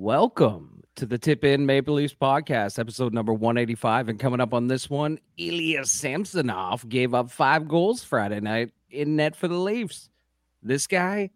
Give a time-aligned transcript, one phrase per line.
[0.00, 4.08] Welcome to the Tip In Maple Leafs podcast, episode number 185.
[4.08, 9.16] And coming up on this one, Ilya Samsonov gave up five goals Friday night in
[9.16, 10.08] net for the Leafs.
[10.62, 11.28] This guy,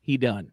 [0.00, 0.50] he done.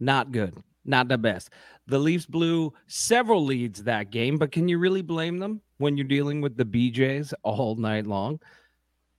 [0.00, 0.56] Not good.
[0.82, 1.50] Not the best.
[1.88, 6.06] The Leafs blew several leads that game, but can you really blame them when you're
[6.06, 8.40] dealing with the BJs all night long?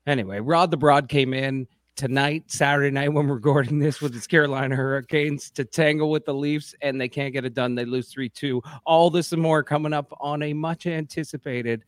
[0.07, 1.67] Anyway, Rod the Bod came in
[1.97, 6.33] tonight, Saturday night, when we're recording this with the Carolina Hurricanes to tangle with the
[6.33, 7.75] Leafs, and they can't get it done.
[7.75, 8.61] They lose 3 2.
[8.85, 11.83] All this and more coming up on a much anticipated,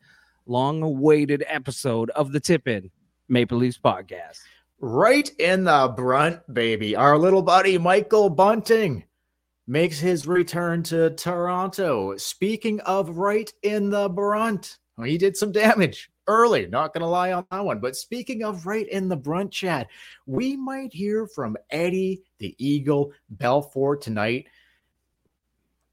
[0.47, 2.89] long awaited episode of the Tip In
[3.29, 4.39] Maple Leafs podcast.
[4.81, 6.95] Right in the brunt, baby.
[6.95, 9.03] Our little buddy Michael Bunting
[9.67, 12.17] makes his return to Toronto.
[12.17, 16.67] Speaking of right in the brunt, he did some damage early.
[16.67, 17.79] Not going to lie on that one.
[17.79, 19.87] But speaking of right in the brunt chat,
[20.25, 24.47] we might hear from Eddie the Eagle Belfour tonight,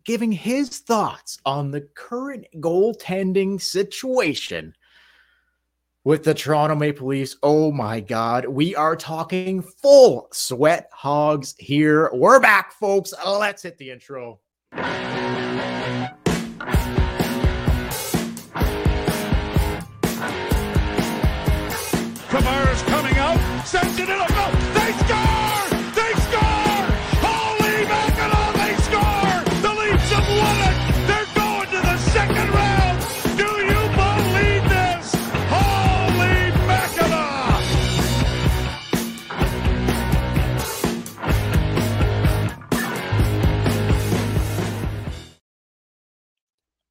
[0.04, 4.74] giving his thoughts on the current goaltending situation
[6.04, 7.36] with the Toronto Maple Leafs.
[7.42, 12.10] Oh my God, we are talking full sweat hogs here.
[12.12, 13.12] We're back, folks.
[13.26, 14.38] Let's hit the intro.
[23.66, 24.52] Sends it in a goal.
[24.78, 25.66] They score!
[25.98, 26.86] They score!
[27.18, 29.42] Holy mackerel, they score!
[29.60, 30.76] The Leafs have won it!
[31.08, 33.02] They're going to the second round!
[33.36, 35.14] Do you believe this?
[35.50, 37.62] Holy mackerel!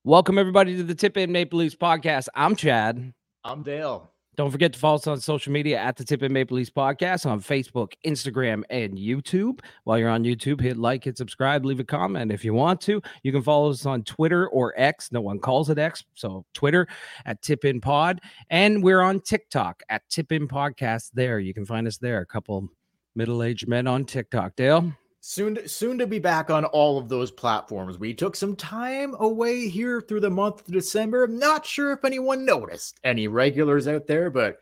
[0.03, 2.27] Welcome, everybody, to the Tip In Maple Leafs podcast.
[2.35, 3.13] I'm Chad.
[3.45, 4.11] I'm Dale.
[4.36, 7.25] Don't forget to follow us on social media at the Tip In Maple Leafs podcast
[7.25, 9.61] on Facebook, Instagram, and YouTube.
[9.86, 13.02] While you're on YouTube, hit like, hit subscribe, leave a comment if you want to.
[13.23, 15.11] You can follow us on Twitter or X.
[15.11, 16.86] No one calls it X, so Twitter
[17.25, 18.19] at Tip In Pod,
[18.50, 21.12] and we're on TikTok at Tip In Podcast.
[21.13, 22.19] There, you can find us there.
[22.19, 22.68] A couple
[23.16, 24.56] middle-aged men on TikTok.
[24.57, 24.94] Dale.
[25.28, 27.97] Soon, to, soon to be back on all of those platforms.
[27.97, 31.24] We took some time away here through the month of December.
[31.24, 34.59] I'm not sure if anyone noticed any regulars out there, but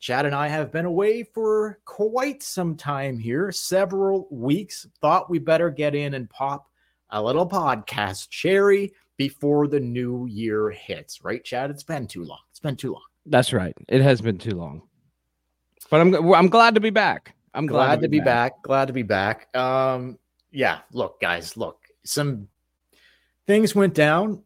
[0.00, 4.86] Chad and I have been away for quite some time here, several weeks.
[5.02, 6.66] Thought we better get in and pop
[7.10, 11.70] a little podcast cherry before the new year hits, right, Chad?
[11.70, 12.40] It's been too long.
[12.50, 13.04] It's been too long.
[13.26, 13.74] That's right.
[13.86, 14.80] It has been too long,
[15.90, 17.35] but I'm I'm glad to be back.
[17.56, 18.62] I'm glad, to be back.
[18.62, 19.54] Glad to be back.
[19.56, 20.18] Um,
[20.50, 22.48] yeah, look, guys, look, some
[23.46, 24.42] things went down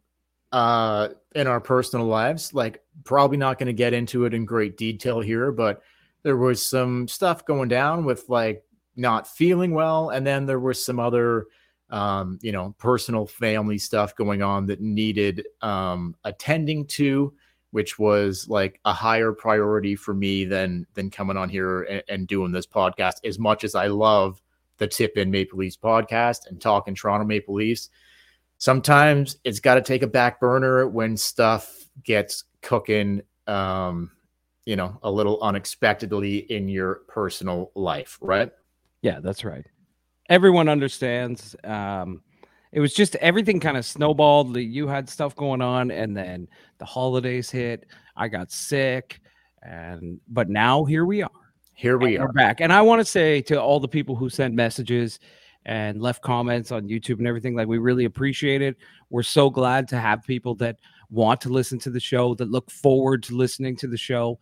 [0.51, 2.53] uh in our personal lives.
[2.53, 5.81] Like, probably not going to get into it in great detail here, but
[6.23, 8.63] there was some stuff going down with like
[8.95, 11.47] not feeling well, and then there was some other
[11.89, 17.33] um, you know, personal family stuff going on that needed um attending to
[17.71, 22.27] which was like a higher priority for me than than coming on here and, and,
[22.27, 23.25] doing this podcast.
[23.25, 24.41] As much as I love
[24.77, 27.89] the Tip In Maple Leafs podcast and talking Toronto Maple Leafs,
[28.57, 33.21] sometimes it's got to take a back burner when stuff gets cooking.
[33.47, 34.11] Um,
[34.65, 38.51] you know, a little unexpectedly in your personal life, right?
[39.01, 39.65] Yeah, that's right.
[40.29, 41.55] Everyone understands.
[41.63, 42.21] Um,
[42.71, 44.55] it was just everything kind of snowballed.
[44.57, 47.85] You had stuff going on, and then the holidays hit.
[48.15, 49.21] I got sick,
[49.61, 51.29] and but now here we are.
[51.73, 52.61] Here we and are back.
[52.61, 55.19] And I want to say to all the people who sent messages
[55.65, 58.77] and left comments on YouTube and everything, like we really appreciate it.
[59.09, 60.77] We're so glad to have people that
[61.09, 64.37] want to listen to the show, that look forward to listening to the show.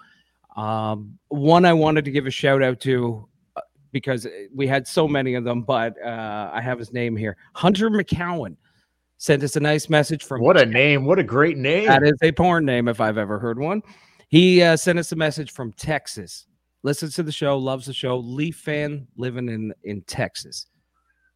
[0.58, 3.29] Um, one I wanted to give a shout out to
[3.92, 7.38] because we had so many of them, but uh, I have his name here.
[7.54, 8.56] Hunter McCowan
[9.18, 10.42] sent us a nice message from.
[10.42, 11.06] What a name!
[11.06, 11.88] What a great name!
[11.88, 13.82] That is a porn name if I've ever heard one.
[14.30, 16.46] He uh, sent us a message from Texas.
[16.84, 18.18] Listens to the show, loves the show.
[18.18, 20.68] Leaf fan living in in Texas.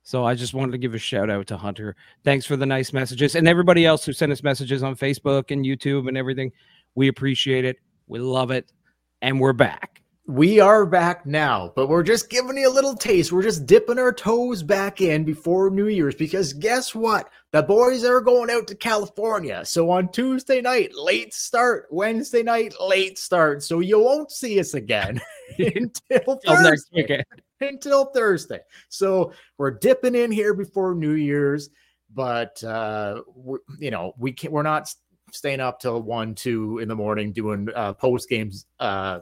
[0.05, 1.95] So I just wanted to give a shout out to Hunter.
[2.25, 5.65] Thanks for the nice messages and everybody else who sent us messages on Facebook and
[5.65, 6.51] YouTube and everything.
[6.95, 7.77] We appreciate it.
[8.07, 8.69] We love it.
[9.21, 13.31] And we're back we are back now, but we're just giving you a little taste.
[13.31, 17.29] We're just dipping our toes back in before New Year's because guess what?
[17.51, 19.65] The boys are going out to California.
[19.65, 21.87] So on Tuesday night, late start.
[21.91, 23.63] Wednesday night, late start.
[23.63, 25.19] So you won't see us again
[25.59, 27.23] until Thursday.
[27.59, 28.61] Until Thursday.
[28.87, 31.69] So we're dipping in here before New Year's,
[32.13, 33.21] but uh,
[33.77, 34.89] you know we can't We're not
[35.33, 38.65] staying up till one, two in the morning doing uh, post games.
[38.79, 39.19] Uh,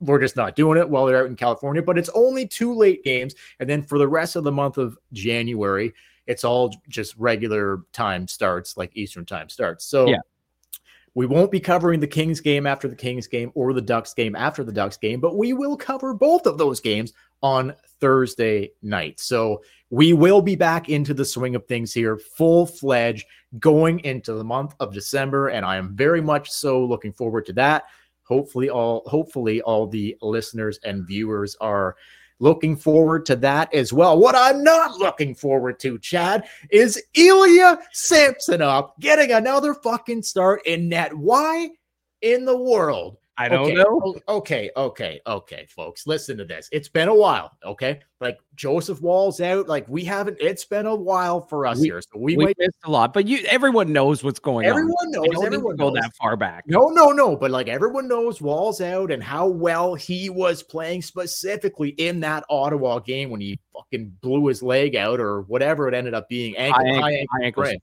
[0.00, 1.82] we're just not doing it while they're out in California.
[1.82, 3.34] But it's only two late games.
[3.60, 5.92] And then for the rest of the month of January,
[6.26, 9.84] it's all just regular time starts, like Eastern time starts.
[9.84, 10.18] So Yeah.
[11.14, 14.34] we won't be covering the Kings game after the Kings game or the Ducks game
[14.34, 17.12] after the Ducks game, but we will cover both of those games
[17.42, 19.20] on Thursday night.
[19.20, 23.26] So we will be back into the swing of things here, full fledged,
[23.58, 27.52] going into the month of December, and I am very much so looking forward to
[27.52, 27.84] that.
[28.24, 31.96] Hopefully, all hopefully all the listeners and viewers are
[32.40, 34.18] looking forward to that as well.
[34.18, 40.88] What I'm not looking forward to, Chad, is Ilya Samsonov getting another fucking start in
[40.88, 41.16] net.
[41.16, 41.70] Why
[42.22, 44.14] in the world I don't okay, know.
[44.28, 46.06] Okay, okay, okay, folks.
[46.06, 46.68] Listen to this.
[46.70, 47.50] It's been a while.
[47.64, 48.00] Okay.
[48.20, 49.68] Like Joseph Woll's out.
[49.68, 52.00] Like we haven't, it's been a while for us We- here.
[52.00, 54.70] So we, We might missed a lot, but you everyone knows what's going on.
[54.70, 56.62] everyone We knows, don't need to everyone go that far back.
[56.68, 57.34] No, no, no.
[57.34, 62.44] But like everyone knows Woll's out and how well he was playing specifically in that
[62.48, 66.56] Ottawa game when he fucking blew his leg out or whatever it ended up being.
[66.56, 67.82] Ankle, High ankle- high ankle high ankle.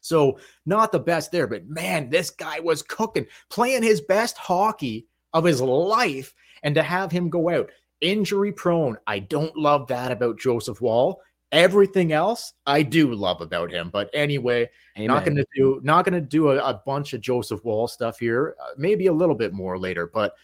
[0.00, 5.06] So not the best there, but man, this guy was cooking, playing his best hockey
[5.32, 7.70] of his life, and to have him go out
[8.00, 11.20] injury prone, I don't love that about Joseph Woll.
[11.52, 13.90] Everything else, I do love about him.
[13.90, 17.64] But anyway, not going to do not going to do a, a bunch of Joseph
[17.64, 18.54] Woll stuff here.
[18.62, 20.34] Uh, maybe a little bit more later, but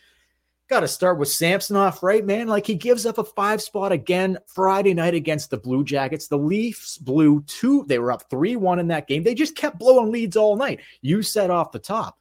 [0.69, 2.49] got to start with Samsonov, right, man?
[2.49, 6.27] Like he gives up a five spot again Friday night against the Blue Jackets.
[6.29, 7.85] The Leafs blew two.
[7.87, 9.23] They were up three one in that game.
[9.23, 10.81] They just kept blowing leads all night.
[11.03, 12.19] You set off the top.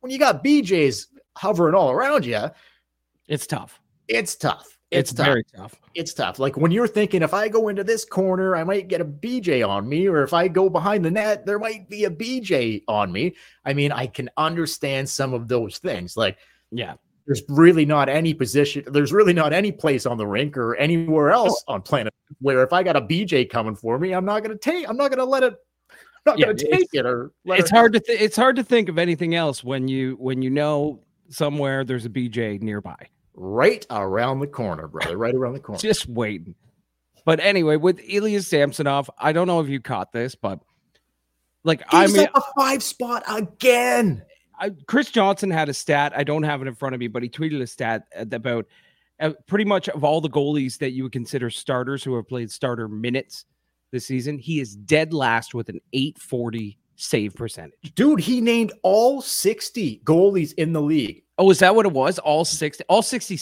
[0.00, 2.50] When you got BJ's hovering all around you,
[3.28, 3.80] It's tough.
[4.08, 4.78] it's tough.
[4.90, 5.74] It's, It's, tough very tough.
[5.94, 6.38] it's tough.
[6.38, 9.66] Like when you're thinking, if I go into this corner, I might get a BJ
[9.66, 13.10] on me, or if I go behind the net, there might be a BJ on
[13.10, 13.34] me.
[13.64, 16.16] I mean, I can understand some of those things.
[16.16, 16.36] Like
[16.72, 16.94] Yeah.
[17.26, 21.30] There's really not any position, there's really not any place on the rink or anywhere
[21.30, 24.56] else on planet where if I got a BJ coming for me, I'm not gonna
[24.56, 25.54] take, I'm not gonna let it,
[25.90, 25.96] I'm
[26.26, 28.64] not Yeah, gonna take it or let It's it- hard to th- it's hard to
[28.64, 32.96] think of anything else when you when you know somewhere there's a BJ nearby.
[33.34, 35.78] right around the corner, brother, right around the corner.
[35.80, 36.54] Just waiting.
[37.24, 40.58] But anyway, with Ilya Samsonov, I don't know if you caught this, but
[41.64, 44.22] like I Gives mean, a five spot again.
[44.58, 46.12] I, Chris Johnston had a stat.
[46.16, 48.66] I don't have it in front of me, but he tweeted a stat about
[49.20, 52.50] uh, pretty much of all the goalies that you would consider starters who have played
[52.50, 53.44] starter minutes
[53.90, 54.38] this season.
[54.38, 57.94] He is dead last with an 840 save percentage.
[57.94, 61.22] Dude, he named all 60 goalies in the league.
[61.38, 62.18] Oh, is that what it was?
[62.18, 63.38] All 60, all 60,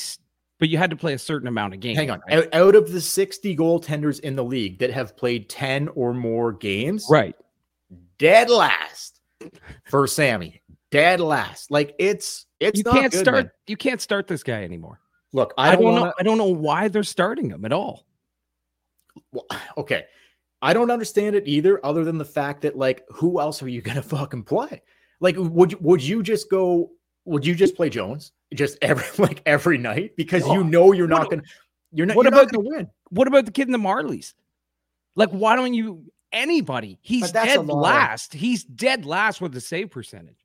[0.59, 1.99] but you had to play a certain amount of games.
[1.99, 2.21] Hang on.
[2.29, 2.45] right?
[2.45, 6.53] Out, out of the 60 goaltenders in the league that have played 10 or more
[6.53, 7.35] games, Right.
[8.19, 9.21] dead last
[9.85, 10.60] for Sammy.
[10.91, 11.71] Dead last.
[11.71, 13.51] Like it's it's you not can't good, start man.
[13.67, 15.01] you can't start this guy anymore.
[15.33, 17.73] Look, I, I don't, don't wanna, know I don't know why they're starting him at
[17.73, 18.07] all.
[19.33, 19.47] well,
[19.79, 20.05] okay.
[20.63, 23.81] I don't understand it either, other than the fact that like who else are you
[23.83, 24.83] gonna fucking play?
[25.21, 26.91] Like, would you would you just go
[27.25, 30.17] would you just play Jones just every like every night?
[30.17, 31.43] Because you Oh, know you're not a- gonna
[31.93, 32.89] you're not, what you're not about gonna win.
[33.11, 34.35] What about the kid in the Marlies?
[35.17, 36.99] Like, why don't you anybody?
[37.03, 38.33] He's dead last.
[38.35, 40.40] He's dead last with the save percentage.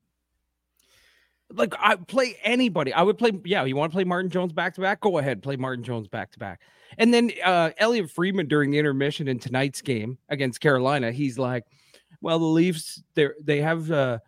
[1.53, 2.91] Like I play anybody.
[2.91, 3.31] I would play.
[3.45, 5.01] Yeah, you want to play Martin Jones back to back?
[5.01, 6.61] Go ahead, play Martin Jones back to back.
[6.97, 11.63] And then uh Elliotte Friedman during the intermission in tonight's game against Carolina, he's like,
[12.21, 14.19] "Well, the Leafs they they have uh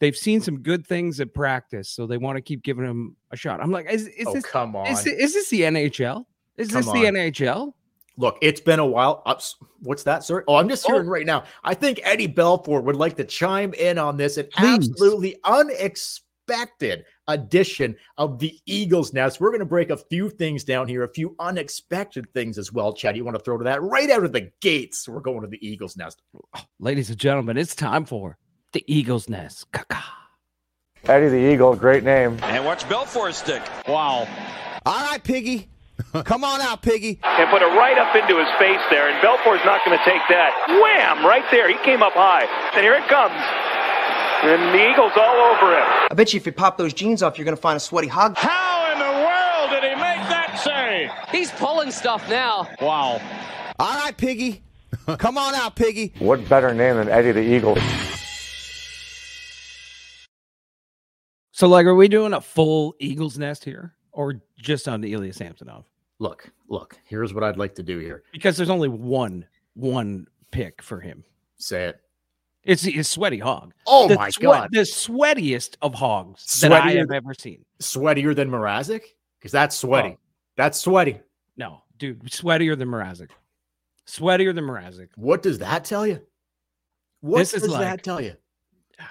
[0.00, 3.36] they've seen some good things at practice, so they want to keep giving him a
[3.36, 4.86] shot." I'm like, "Is is oh, this come on.
[4.88, 6.24] is, is this the NHL?
[6.58, 7.14] Is Come this the on.
[7.14, 7.72] NHL?"
[8.18, 9.22] Look, it's been a while.
[9.26, 10.42] Ups, what's that, sir?
[10.48, 10.92] Oh, I'm just Oh.
[10.94, 11.44] hearing right now.
[11.64, 14.38] I think Eddie Belfour would like to chime in on this.
[14.38, 14.88] An Please.
[14.90, 16.22] absolutely unexpected
[17.28, 19.40] addition of the Eagles nest.
[19.40, 22.92] We're going to break a few things down here, a few unexpected things as well.
[22.92, 25.08] Chad, you want to throw to that right out of the gates?
[25.08, 26.22] We're going to the Eagles nest.
[26.78, 28.38] Ladies and gentlemen, it's time for
[28.72, 29.70] the Eagles Nest.
[29.72, 30.02] Caca.
[31.04, 32.38] Eddie the Eagle, great name.
[32.42, 33.62] And watch Belfour's stick.
[33.86, 34.26] Wow.
[34.84, 35.68] All right, Piggy.
[36.24, 37.18] Come on out, Piggy.
[37.22, 40.20] And put it right up into his face there, and Belfour's not going to take
[40.28, 40.52] that.
[40.68, 41.24] Wham!
[41.24, 41.68] Right there.
[41.68, 42.44] He came up high.
[42.74, 43.40] And here it comes.
[44.42, 45.84] And the Eagles all over him.
[46.10, 48.36] I bet you if you pop those jeans off, you're gonna find a sweaty hog.
[48.36, 51.10] How in the world did he make that save?
[51.30, 52.68] He's pulling stuff now.
[52.80, 53.20] Wow.
[53.78, 54.62] All right, Piggy.
[55.18, 56.12] Come on out, Piggy.
[56.18, 57.76] What better name than Eddie the Eagle?
[61.52, 65.32] So, like, are we doing a full Eagles Nest here or just on the Ilya
[65.32, 65.86] Samsonov?
[66.18, 68.22] Look, look, here's what I'd like to do here.
[68.32, 71.24] Because there's only one one pick for him.
[71.58, 72.00] Say it.
[72.66, 73.72] It's his sweaty hog.
[73.86, 74.68] Oh the my sweat- God.
[74.72, 77.64] the sweatiest of hogs that I have ever seen.
[77.80, 79.02] Sweatier than Mrazek?
[79.38, 79.88] Because that's oh.
[79.88, 80.16] sweaty.
[80.16, 80.20] Oh.
[80.56, 81.20] That's sweaty.
[81.56, 83.30] No, dude, sweatier than Mrazek.
[84.06, 85.08] Sweatier than Mrazek.
[85.16, 86.20] What does that tell you?
[87.20, 88.34] What This is does like- that tell you?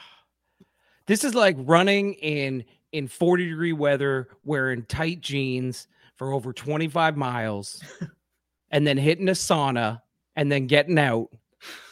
[1.07, 7.15] This is like running in in 40 degree weather, wearing tight jeans for over 25
[7.15, 7.83] miles,
[8.71, 10.01] and then hitting a sauna
[10.35, 11.29] and then getting out.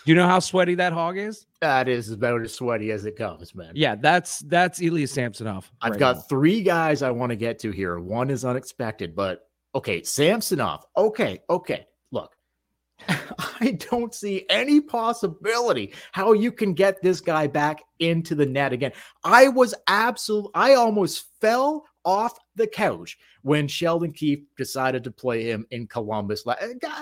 [0.05, 1.45] Do you know how sweaty that hog is?
[1.61, 3.71] That is about as sweaty as it comes, man.
[3.73, 5.71] Yeah, that's that's Ilya Samsonov.
[5.81, 6.21] I've right got now.
[6.23, 7.99] three guys I want to get to here.
[7.99, 10.85] One is unexpected, but okay, Samsonov.
[10.97, 11.87] Okay, okay.
[12.11, 12.35] Look,
[13.07, 18.73] I don't see any possibility how you can get this guy back into the net
[18.73, 18.91] again.
[19.23, 20.51] I was absolute.
[20.53, 26.43] I almost fell off the couch when Sheldon Keefe decided to play him in Columbus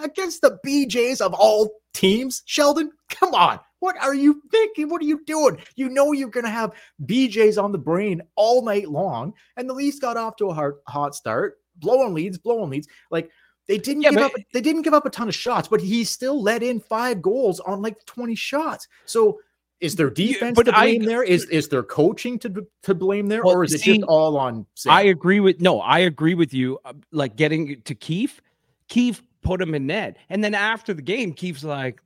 [0.03, 2.43] against the BJs of all teams.
[2.45, 3.59] Sheldon, come on.
[3.79, 4.89] What are you thinking?
[4.89, 5.57] What are you doing?
[5.75, 6.71] You know you're going to have
[7.05, 10.75] BJ's on the brain all night long, and the Leafs got off to a hard,
[10.87, 12.87] hot start, blowing leads, blowing leads.
[13.09, 13.31] Like
[13.67, 14.31] they didn't Yeah, give but- up.
[14.53, 17.59] They didn't give up a ton of shots, but he still let in five goals
[17.59, 18.87] on like 20 shots.
[19.05, 19.39] So.
[19.81, 21.23] Is there defense but to I- blame there?
[21.23, 24.37] Is is there coaching to to blame there, Well, or is it see, just all
[24.37, 24.65] on?
[24.75, 24.93] Sam?
[24.93, 26.79] I agree with no, I agree with you.
[26.85, 28.41] uh, Like getting to Keefe,
[28.87, 31.99] Keefe put him in net, and then after the game, Keefe's like,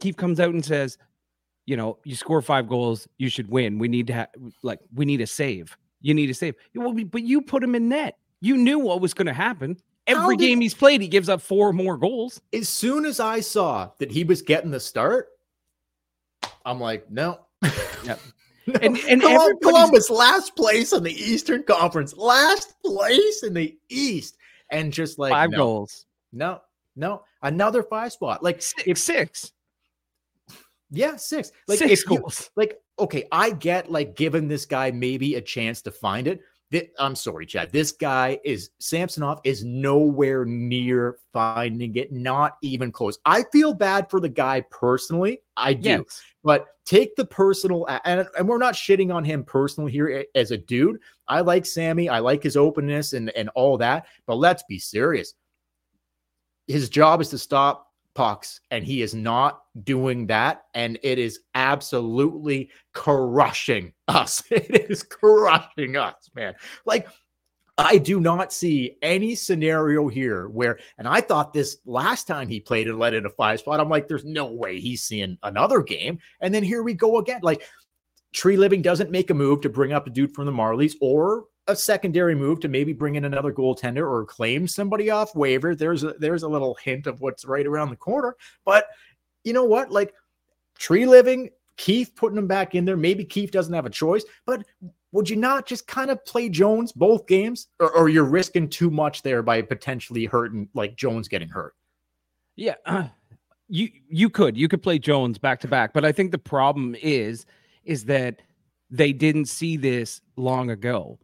[0.00, 0.96] Keefe comes out and says,
[1.66, 3.78] you know, you score five goals, you should win.
[3.78, 4.28] We need to have
[4.62, 5.76] like we need a save.
[6.00, 6.54] You need a save.
[6.74, 8.16] Well, but you put him in net.
[8.40, 9.76] You knew what was going to happen.
[10.06, 12.40] Every did- game he's played, he gives up four more goals.
[12.52, 15.28] as soon as I saw that he was getting the start,
[16.64, 17.40] I'm like, no.
[18.04, 18.20] Yep.
[18.66, 18.74] No.
[18.80, 19.20] And- and
[19.60, 24.38] Columbus last place in the Eastern Conference, last place in the East,
[24.70, 26.06] and just like five no, goals.
[26.32, 26.62] no,
[26.96, 28.42] no, another five spot.
[28.42, 29.52] Like Six, if six.
[30.90, 32.48] yeah, six, like six if you- goals.
[32.56, 36.40] like okay, I get like giving this guy maybe a chance to find it.
[36.74, 37.70] Thi- I'm sorry, Chad.
[37.70, 43.16] This guy is Samsonov is nowhere near finding it, not even close.
[43.24, 45.42] I feel bad for the guy personally.
[45.56, 45.88] I do.
[45.88, 46.22] Yes.
[46.42, 50.58] But take the personal, and, and we're not shitting on him personally here as a
[50.58, 50.98] dude.
[51.28, 52.08] I like Sammy.
[52.08, 54.06] I like his openness and, and all that.
[54.26, 55.34] But let's be serious.
[56.66, 57.83] His job is to stop
[58.14, 60.64] pucks, and he is not doing that.
[60.74, 64.42] And it is absolutely crushing us.
[64.50, 66.54] It is crushing us, man.
[66.84, 67.08] Like,
[67.76, 72.60] I do not see any scenario here where, and I thought this last time he
[72.60, 73.80] played and let in a five spot.
[73.80, 76.20] I'm like, there's no way he's seeing another game.
[76.40, 77.40] And then here we go again.
[77.42, 77.62] Like,
[78.34, 81.76] Treliving doesn't make a move to bring up a dude from the Marlies or a
[81.76, 85.74] secondary move to maybe bring in another goaltender or claim somebody off waiver.
[85.74, 88.36] There's a there's a little hint of what's right around the corner.
[88.64, 88.86] But
[89.44, 89.90] you know what?
[89.90, 90.14] Like
[90.78, 92.96] Tree Living, Keefe putting him back in there.
[92.96, 94.64] Maybe Keefe doesn't have a choice, but
[95.12, 97.68] would you not just kind of play Jones both games?
[97.78, 101.74] Or, or you're risking too much there by potentially hurting like Jones getting hurt.
[102.56, 103.08] Yeah, uh,
[103.68, 106.94] you you could you could play Jones back to back, but I think the problem
[107.00, 107.46] is
[107.84, 108.40] is that
[108.90, 111.18] they didn't see this long ago.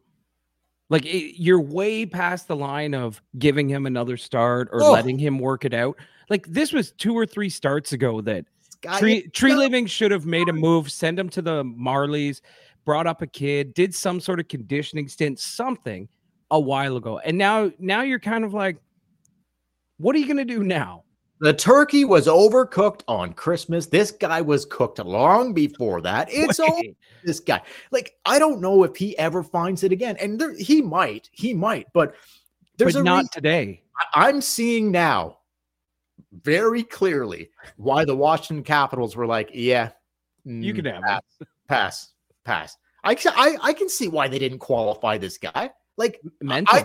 [0.91, 4.91] Like it, you're way past the line of giving him another start or Oh.
[4.91, 5.97] letting him work it out.
[6.29, 8.45] Like this was two or three starts ago that
[8.99, 9.55] Tree Tree.
[9.55, 12.41] Living should have made a move, send him to the Marlies,
[12.83, 16.09] brought up a kid, did some sort of conditioning stint, something
[16.51, 17.19] a while ago.
[17.19, 18.77] And now now you're kind of like,
[19.97, 21.05] what are you gonna do now?
[21.41, 23.87] The turkey was overcooked on Christmas.
[23.87, 26.29] This guy was cooked long before that.
[26.31, 26.79] It's all
[27.23, 27.63] this guy.
[27.89, 30.17] Like, I don't know if he ever finds it again.
[30.17, 32.13] And there, he might, he might, but
[32.77, 33.81] there's but a not rea- today.
[34.13, 35.39] I'm seeing now
[36.43, 39.89] very clearly why the Washington Capitals were like, yeah,
[40.45, 41.47] You mm, can have pass, it.
[41.67, 42.13] pass,
[42.45, 42.77] pass.
[43.03, 45.71] I, I, I can see why they didn't qualify this guy.
[45.97, 46.77] Like, Mental.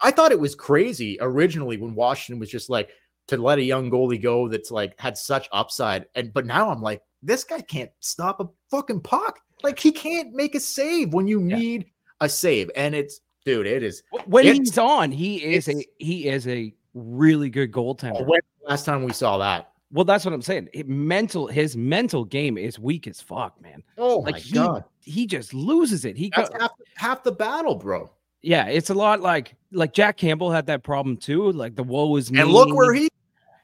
[0.00, 2.90] I, I thought it was crazy originally when Washington was just like
[3.30, 6.06] to let a young goalie go that's like had such upside.
[6.14, 9.40] And but now I'm like, this guy can't stop a fucking puck.
[9.62, 11.56] Like he can't make a save when you Yeah.
[11.56, 11.86] need
[12.20, 12.70] a save.
[12.76, 17.48] And it's dude, it is when he's on, he is a he is a really
[17.50, 18.26] good oh, goaltender.
[18.26, 19.72] when last time we saw that.
[19.92, 20.68] well, that's what I'm saying.
[20.72, 23.82] It- mental his mental game is weak as fuck, man.
[23.98, 24.84] Oh Like my he, god.
[25.00, 26.16] he just loses it.
[26.16, 28.10] He That's go, half, half the battle, bro.
[28.42, 31.52] yeah, it's a lot like like Jack Campbell had that problem too.
[31.52, 32.40] Like the woe is me.
[32.40, 33.09] And look where he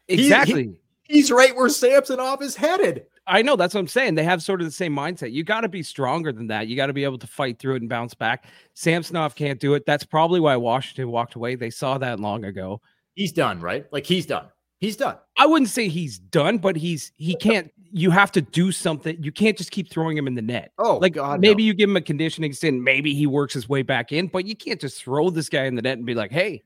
[0.08, 0.80] he- exactly.
[1.04, 3.06] he's right where Samsonov is headed.
[3.28, 4.14] I know that's what I'm saying.
[4.14, 5.32] They have sort of the same mindset.
[5.32, 6.68] You got to be stronger than that.
[6.68, 8.46] You got to be able to fight through it and bounce back.
[8.74, 9.84] Samsonov can't do it.
[9.84, 11.56] That's probably why Washington walked away.
[11.56, 12.80] They saw that long ago.
[13.14, 13.86] He's done, right?
[13.90, 14.46] Like he's done.
[14.78, 15.16] He's done.
[15.38, 17.72] I wouldn't say he's done, but he's he can't.
[17.90, 19.16] You have to do something.
[19.22, 20.72] You can't just keep throwing him in the net.
[20.78, 21.40] Oh like god.
[21.40, 21.68] maybe no.
[21.68, 22.82] you give him a conditioning stint.
[22.82, 25.76] Maybe he works his way back in, but you can't just throw this guy in
[25.76, 26.62] the net and be like, "Hey,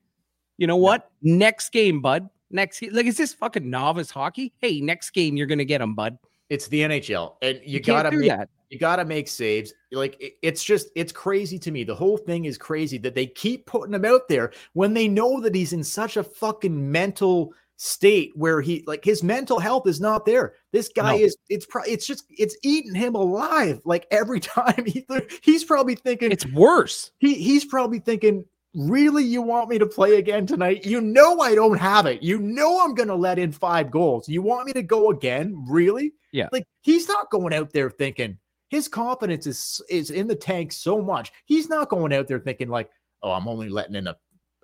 [0.57, 1.09] you know what?
[1.21, 2.29] Next game, bud.
[2.51, 4.53] Next, like, is this fucking novice hockey?
[4.59, 6.17] Hey, next game you're gonna get him, bud.
[6.49, 8.49] It's the NHL, and you, You, gotta make, that.
[8.69, 9.73] you gotta make saves.
[9.91, 11.83] Like it- it's just it's crazy to me.
[11.85, 15.39] The whole thing is crazy that they keep putting him out there when they know
[15.41, 19.99] that he's in such a fucking mental state where he like his mental health is
[20.01, 20.53] not there.
[20.73, 21.23] This guy No.
[21.23, 23.79] is it's pro- it's just it's eating him alive.
[23.85, 25.05] Like every time he
[25.41, 27.11] he's probably thinking It's worse.
[27.19, 28.43] he he's probably thinking,
[28.73, 30.85] really, you want me to play again tonight?
[30.85, 32.21] You know I don't have it.
[32.23, 34.27] You know I'm gonna let in five goals.
[34.29, 35.63] You want me to go again?
[35.67, 36.13] Really?
[36.31, 36.49] Yeah.
[36.51, 38.37] Like he's not going out there thinking
[38.69, 41.31] his confidence is is in the tank so much.
[41.45, 42.89] He's not going out there thinking like,
[43.23, 44.15] oh, I'm only letting in a,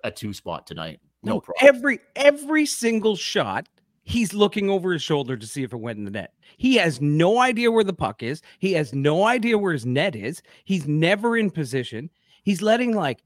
[0.04, 1.00] a two spot tonight.
[1.22, 1.68] No, No, problem.
[1.74, 3.68] every every single shot,
[4.04, 6.32] he's looking over his shoulder to see if it went in the net.
[6.56, 8.40] He has no idea where the puck is.
[8.60, 10.40] He has no idea where his net is.
[10.64, 12.08] He's never in position.
[12.44, 13.18] He's letting like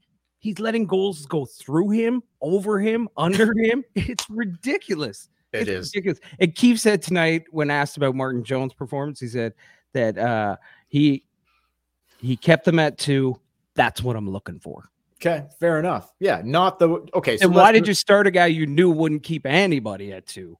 [0.43, 3.83] he's letting goals go through him, over him, under him.
[3.95, 5.29] It's ridiculous.
[5.53, 5.91] It it's is.
[5.95, 6.19] ridiculous.
[6.39, 9.53] And Keefe said tonight when asked about Martin Jones' performance, he said
[9.93, 10.57] that uh
[10.89, 11.23] he
[12.17, 13.39] he kept them at two.
[13.75, 14.89] That's what I'm looking for.
[15.21, 16.11] Okay, fair enough.
[16.19, 17.37] Yeah, not the okay.
[17.37, 20.57] So and why did you start a guy you knew wouldn't keep anybody at two?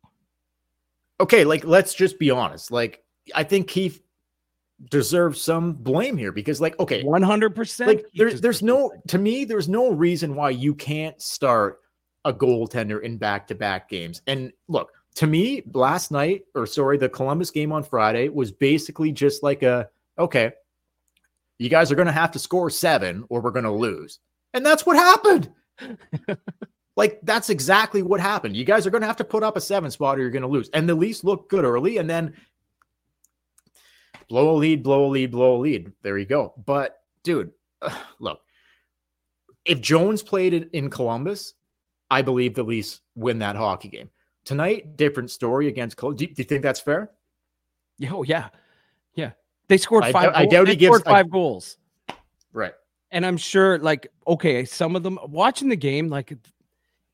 [1.20, 2.72] okay, like let's just be honest.
[2.72, 3.04] Like
[3.36, 4.00] I think Keefe
[4.90, 7.88] deserves some blame here because, like, okay, One hundred percent.
[7.88, 11.80] like there's there's no to me there's no reason why you can't start
[12.26, 14.22] a goaltender in back-to-back games.
[14.28, 19.12] And look to me last night or sorry the columbus game on friday was basically
[19.12, 19.88] just like a
[20.18, 20.52] okay
[21.60, 24.20] you guys are going to have to score seven or we're going to lose.
[24.56, 25.52] And that's what happened.
[26.96, 28.56] Like that's exactly what happened.
[28.56, 30.44] You guys are going to have to put up a seven spot or you're going
[30.44, 30.70] to lose.
[30.74, 32.36] And the Leafs looked good early and then
[34.30, 37.52] blow a lead blow a lead blow a lead there you go but dude
[38.20, 38.40] look,
[39.66, 41.54] if Jones played it in Columbus,
[42.10, 44.10] I believe the Leafs win that hockey game.
[44.46, 46.20] Tonight, different story against Columbus.
[46.20, 47.12] Do, do you think that's fair?
[47.98, 48.50] Yeah, Oh yeah,
[49.16, 49.32] yeah.
[49.68, 50.32] They scored five.
[50.34, 51.78] I goals- doubt they he gives- scored I- five goals,
[52.54, 52.74] Right.
[53.12, 56.34] and I'm sure, like, okay, some of them watching the game, like,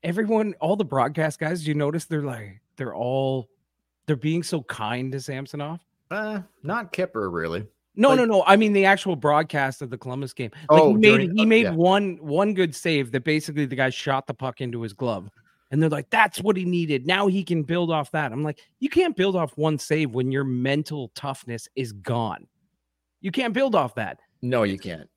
[0.04, 3.48] everyone, all the broadcast guys, you notice they're like, they're all,
[4.06, 5.80] they're being so kind to Samsonov.
[6.10, 7.66] Uh, not Kipper, really.
[7.96, 8.44] No, Like- no, no.
[8.46, 10.50] I mean the actual broadcast of the Columbus game.
[10.70, 11.74] Like Oh, he made during- he made yeah.
[11.74, 15.28] one one good save that basically the guy shot the puck into his glove.
[15.72, 17.06] And they're like, that's what he needed.
[17.06, 18.32] Now he can build off that.
[18.32, 22.48] I'm like, you can't build off one save when your mental toughness is gone.
[23.20, 24.18] You can't build off that.
[24.42, 25.08] No, you can't.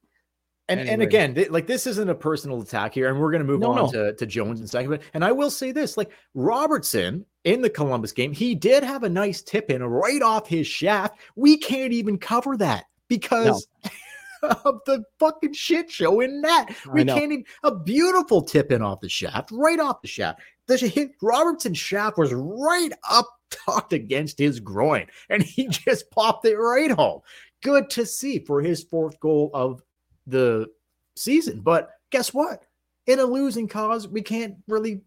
[0.69, 3.61] And and again, th- like this isn't a personal attack here, and we're gonna move
[3.61, 3.91] No, on no.
[3.91, 4.89] to, to Jones in a second.
[4.91, 9.03] But and I will say this: like Robertson in the Columbus game, he did have
[9.03, 11.19] a nice tip in right off his shaft.
[11.35, 13.67] We can't even cover that because
[14.43, 16.75] of the fucking shit show in that.
[16.91, 20.41] We can't even a beautiful tip in off the shaft, right off the shaft.
[20.67, 26.45] The hit Robertson's shaft was right up tucked against his groin, and he just popped
[26.45, 27.21] it right home.
[27.61, 29.81] Good to see for his fourth goal of
[30.27, 30.67] the
[31.15, 31.61] season.
[31.61, 32.63] But guess what?
[33.07, 35.01] In a losing cause, we can't really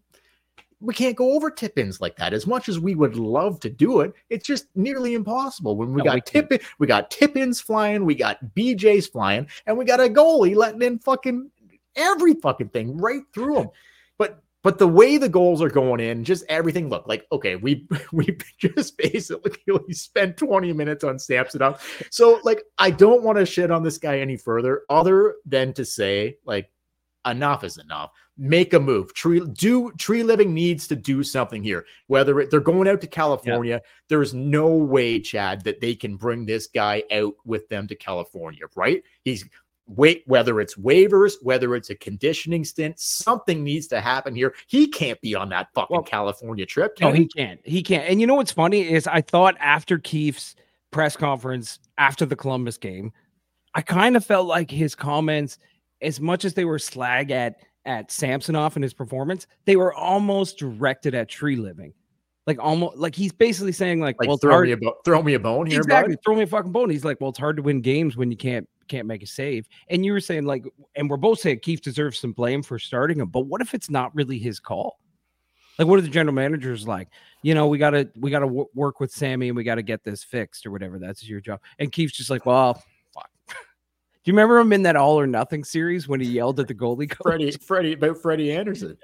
[0.79, 2.33] we can't go over tip-ins like that.
[2.33, 5.75] As much as we would love to do it, it's just nearly impossible.
[5.75, 9.47] When we No, we got tip in, we got tip-ins flying, we got BJs flying,
[9.65, 11.49] and we got a goalie letting in fucking
[11.95, 13.69] every fucking thing right through them.
[14.17, 17.55] But but the way the goals are going in, just everything look like okay.
[17.55, 19.53] We we just basically
[19.93, 21.83] spent 20 minutes on Samsonov.
[22.11, 25.85] So like I don't want to shit on this guy any further, other than to
[25.85, 26.69] say like
[27.25, 28.11] enough is enough.
[28.37, 29.13] Make a move.
[29.13, 31.85] Tree do Treliving needs to do something here.
[32.05, 36.45] Whether it, they're going out to California, there's no way, Chad, that they can bring
[36.45, 39.01] this guy out with them to California, right?
[39.23, 39.43] He's
[39.87, 44.53] wait whether it's waivers, whether it's a conditioning stint, something needs to happen here.
[44.67, 46.97] He can't be on that fucking Well, California trip.
[46.99, 47.59] No, can he can't.
[47.63, 48.07] He can't.
[48.07, 50.55] And you know what's funny is I thought after Keefe's
[50.91, 53.13] press conference after the Columbus game,
[53.73, 55.57] I kind of felt like his comments,
[56.01, 60.57] as much as they were slag at at Samsonov and his performance, they were almost
[60.57, 61.93] directed at Treliving.
[62.45, 65.33] Like almost like he's basically saying, like, like well, throw me a bo- throw me
[65.33, 66.23] a bone here, exactly bud.
[66.23, 66.89] throw me a fucking bone.
[66.89, 69.67] He's like, well, it's hard to win games when you can't can't make a save.
[69.89, 70.63] And you were saying like,
[70.95, 73.89] and we're both saying Keefe deserves some blame for starting him, but what if it's
[73.89, 74.99] not really his call?
[75.77, 77.09] Like, what are the general managers like?
[77.43, 80.23] You know, we gotta we gotta w- work with Sammy and we gotta get this
[80.23, 80.99] fixed or whatever.
[80.99, 81.59] That's your job.
[81.79, 82.81] And Keefe's just like, well.
[84.27, 86.75] Do you remember him in that All or Nothing series when he yelled at the
[86.75, 87.21] goalie coach?
[87.23, 88.97] Freddie, Freddie, about Freddie Anderson.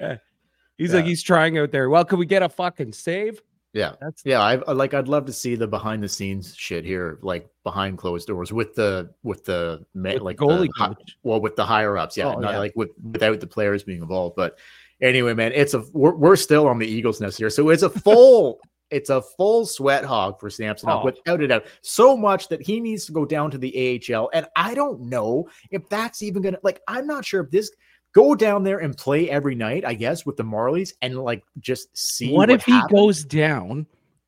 [0.77, 1.89] He's like, he's trying out there.
[1.89, 3.41] Well, could we get a fucking save?
[3.71, 3.93] Yeah.
[4.01, 4.93] That's Yeah, I like.
[4.93, 8.75] I'd love to see the behind the scenes shit here, like behind closed doors with
[8.75, 11.15] the with the With like goalie the, coach.
[11.23, 12.17] well with the higher ups.
[12.17, 12.59] Yeah, Oh, not yeah.
[12.59, 14.36] like with without the players being involved.
[14.36, 14.59] But
[15.01, 17.89] Anyway, man, it's a we're, we're still on the Eagles nest here, so it's a
[17.89, 18.59] full
[18.93, 21.06] it's a full sweat hog for Samsonov Oh.
[21.06, 21.65] without a doubt.
[21.82, 25.49] So much that he needs to go down to the AHL, and I don't know
[25.71, 26.82] if that's even gonna like.
[26.88, 27.71] I'm not sure if this
[28.13, 29.84] go down there and play every night.
[29.86, 33.88] I guess with the Marlies and like just see what, if he goes down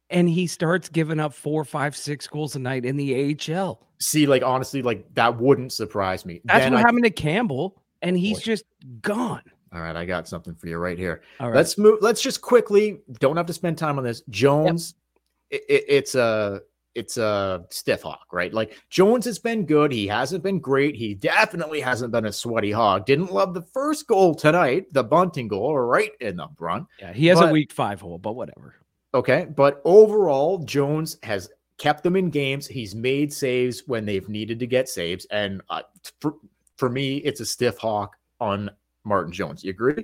[0.10, 3.82] and he starts giving up four, five, six goals a night in the AHL?
[4.00, 6.42] See, like honestly, like that wouldn't surprise me.
[6.46, 8.44] That's Then what I- happened to Campbell, and he's Boy.
[8.44, 8.66] just
[9.02, 9.42] gone.
[9.76, 11.22] All right, I got something for you right here.
[11.40, 11.56] All right.
[11.58, 12.00] Let's move.
[12.02, 13.02] Let's just quickly.
[13.20, 14.22] Don't have to spend time on this.
[14.30, 14.96] Jones,
[15.52, 16.62] i i- it's a
[16.96, 18.54] it's a stiff hawk, right?
[18.54, 19.92] Like Jones has been good.
[19.92, 20.96] He hasn't been great.
[20.96, 23.06] He definitely hasn't been a sweaty hog.
[23.06, 26.88] Didn't love the first goal tonight, the bunting goal, right in the front.
[27.02, 28.76] yeah, he has a but- weak five hole, but whatever.
[29.14, 32.66] Okay, but overall, Jones has kept them in games.
[32.66, 35.82] He's made saves when they've needed to get saves, and uh,
[36.22, 36.36] for
[36.78, 38.70] for me, it's a stiff hawk on
[39.06, 39.64] Martin Jones.
[39.64, 40.04] You agree?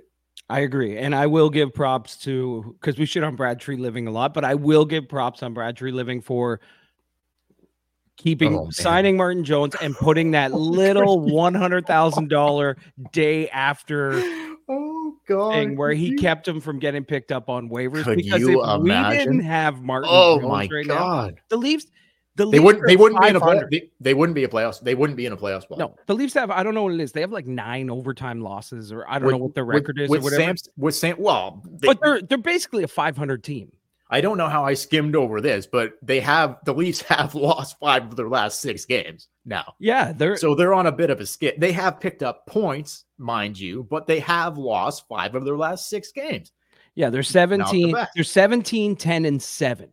[0.50, 0.98] I agree.
[0.98, 4.44] And I will give props to because we shit on Brad Treliving a lot, but
[4.46, 6.60] I will give props on Brad Treliving for
[8.18, 12.78] keeping Oh, signing Martin Jones and putting that oh, little one hundred thousand dollar
[13.12, 14.22] day after
[14.70, 15.52] Oh God!
[15.52, 18.04] thing where he kept him from getting picked up on waivers.
[18.04, 21.42] Could because you if we didn't have Martin Oh Jones my right now, God!
[21.50, 21.88] the Leafs,
[22.36, 22.88] the They Leafs wouldn't.
[22.88, 23.70] They wouldn't be in a playoff.
[23.70, 24.82] They, they wouldn't be a playoffs.
[24.82, 25.80] They wouldn't be in a playoff spot.
[25.80, 27.12] No, the Leafs have I don't know what it is.
[27.12, 30.10] They have like nine overtime losses, or I don't know what their with- record is,
[30.10, 30.42] with or whatever.
[30.42, 33.72] Sam's, with Sam, well, they- but they're they're basically a 500 team.
[34.14, 37.80] I don't know how I skimmed over this, but they have the Leafs have lost
[37.80, 39.76] five of their last six games now.
[39.80, 41.56] Yeah, they're So they're on a bit of a skid.
[41.58, 45.90] They have picked up points, mind you, but they have lost five of their last
[45.90, 46.52] six games.
[46.94, 47.94] Yeah, they're 17.
[47.94, 48.12] best.
[48.14, 49.90] They're 17, 10, and 7.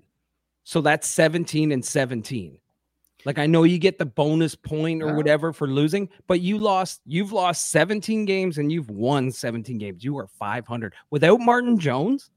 [0.69, 2.59] So that's 17 and 17.
[3.25, 7.01] Like I know you get the bonus point or whatever for losing, but you lost,
[7.07, 10.05] you've lost 17 games and you've won 17 games.
[10.05, 12.31] You are 500 without Martin Jones.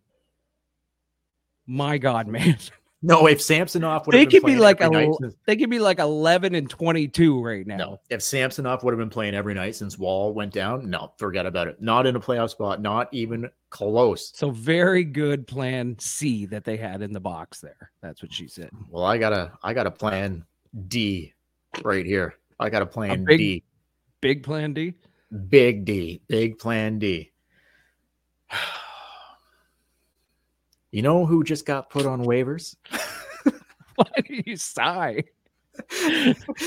[1.68, 2.58] My God, man.
[3.04, 5.72] No, if Samsonov would They have been could be playing like a since- They could
[5.72, 7.78] be like 11 and 22 right now.
[7.78, 11.48] no, if Samsonov would have been playing every night since Woll went down, no, forget
[11.48, 11.82] about it.
[11.82, 14.32] Not in a playoff spot, not even close.
[14.36, 17.92] So very good plan C that they had in the box there.
[18.04, 18.70] That's what she said.
[18.88, 20.46] Well, I got a I got a plan
[20.88, 21.34] D
[21.84, 22.36] right here.
[22.60, 23.64] I got a plan big- D.
[24.22, 24.94] Big plan D.
[25.50, 26.22] Big D.
[26.28, 27.32] Big plan D.
[30.92, 32.76] You know who just got put on waivers?
[33.96, 35.24] Why do you sigh?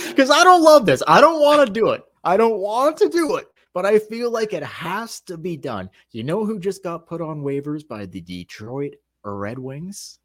[0.09, 1.03] Because I don't love this.
[1.07, 2.03] I don't want to do it.
[2.25, 5.91] I don't want to do it, but I feel like it has to be done.
[6.11, 10.21] You know who just got put on waivers by the Detroit Red Wings?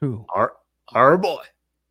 [0.00, 0.24] Who?
[0.34, 0.54] Our
[0.92, 1.42] our boy,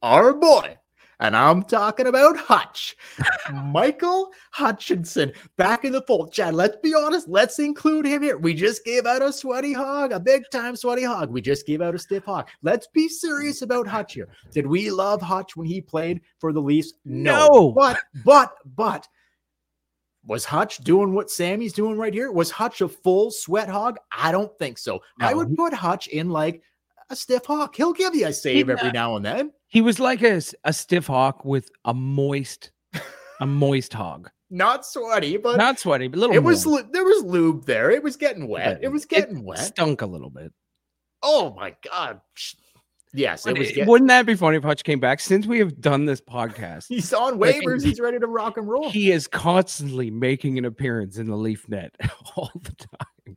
[0.02, 0.78] our boy,
[1.20, 2.96] and I'm talking about Hutch,
[3.54, 6.34] Michael Hutchinson, back in the fold.
[6.34, 7.28] Chad, let's be honest.
[7.28, 8.38] Let's include him here.
[8.38, 11.32] We just gave out a sweaty hog, a big time sweaty hog.
[11.32, 12.50] We just gave out a stiff hog.
[12.62, 14.30] Let's be serious about Hutch here.
[14.52, 16.94] Did we love Hutch when he played for the Leafs?
[17.06, 17.72] No.
[17.72, 19.08] But but but.
[20.26, 22.32] Was Hutch doing what Sammy's doing right here?
[22.32, 23.98] Was Hutch a full sweat hog?
[24.10, 25.02] I don't think so.
[25.20, 26.62] I would put Hutch in like
[27.10, 27.76] a stiff hawk.
[27.76, 29.52] He'll give you a save every now and then.
[29.74, 32.70] He was like a, a stiff hawk with a moist,
[33.42, 34.30] a moist hog.
[34.52, 36.36] Not sweaty, but Not sweaty, but a little.
[36.36, 37.90] it was there was lube there.
[37.90, 38.82] It was getting wet.
[38.84, 39.58] It was it getting wet.
[39.58, 40.54] Stunk a little bit.
[41.24, 42.22] Oh my god.
[43.16, 43.72] Yes, it was.
[43.72, 45.20] It- wouldn't that be funny if Hutch came back?
[45.20, 47.84] Since we have done this podcast, he's on like, waivers.
[47.84, 48.92] He's ready to rock and roll.
[48.92, 51.96] he is constantly making an appearance in the Leaf net
[52.36, 53.36] all the time.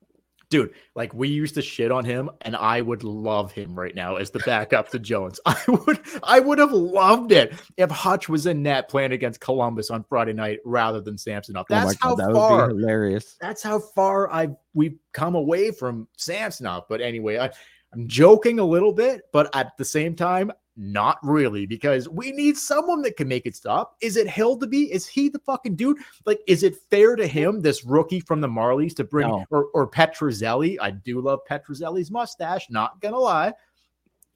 [0.48, 4.14] Dude, like we used to shit on him, and I would love him right now
[4.14, 5.40] as the backup to Jones.
[5.46, 9.90] I would, I would have loved it if Hutch was in net playing against Columbus
[9.90, 11.66] on Friday night rather than Samsonov.
[11.68, 12.68] Oh that's how Oh that far.
[12.68, 13.36] hilarious.
[13.40, 16.84] that's how far I've we've come away from Samsonov.
[16.88, 17.50] But anyway, I,
[17.92, 22.56] I'm joking a little bit, but at the same time, not really, because we need
[22.56, 23.96] someone that can make it stop.
[24.00, 24.90] Is it Hildeby?
[24.90, 25.98] Is he the fucking dude?
[26.26, 29.44] Like, is it fair to him, this rookie from the Marlies, to bring No.
[29.50, 30.76] or, or Petruzzelli?
[30.80, 33.52] I do love Petruzzelli's mustache, not gonna lie.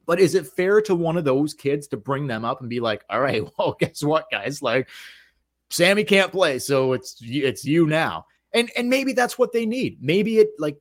[0.06, 2.80] But is it fair to one of those kids to bring them up and be
[2.80, 4.62] like, all right, well, guess what, guys?
[4.62, 4.88] Like,
[5.70, 8.26] Sammy can't play, so it's it's you now.
[8.52, 9.98] And and maybe that's what they need.
[10.00, 10.76] Maybe it like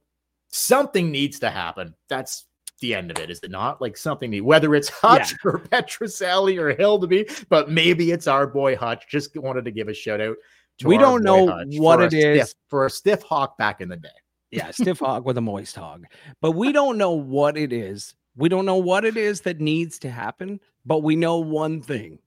[0.48, 1.93] something needs to happen.
[2.08, 2.45] That's
[2.80, 3.82] the end of it, is it not?
[3.82, 9.06] Like something whether it's Hutch or Petruzzelli or Hildeby, but maybe it's our boy Hutch.
[9.10, 10.36] Just wanted to give a shout out.
[10.80, 12.50] To We don't know Hutch what it is.
[12.50, 14.10] stiff- for a stiff hawk back in the day.
[14.52, 16.06] Yeah, stiff hog with a moist hog.
[16.42, 18.15] But we don't know what it is.
[18.36, 22.20] We don't know what it is that needs to happen, but we know one thing.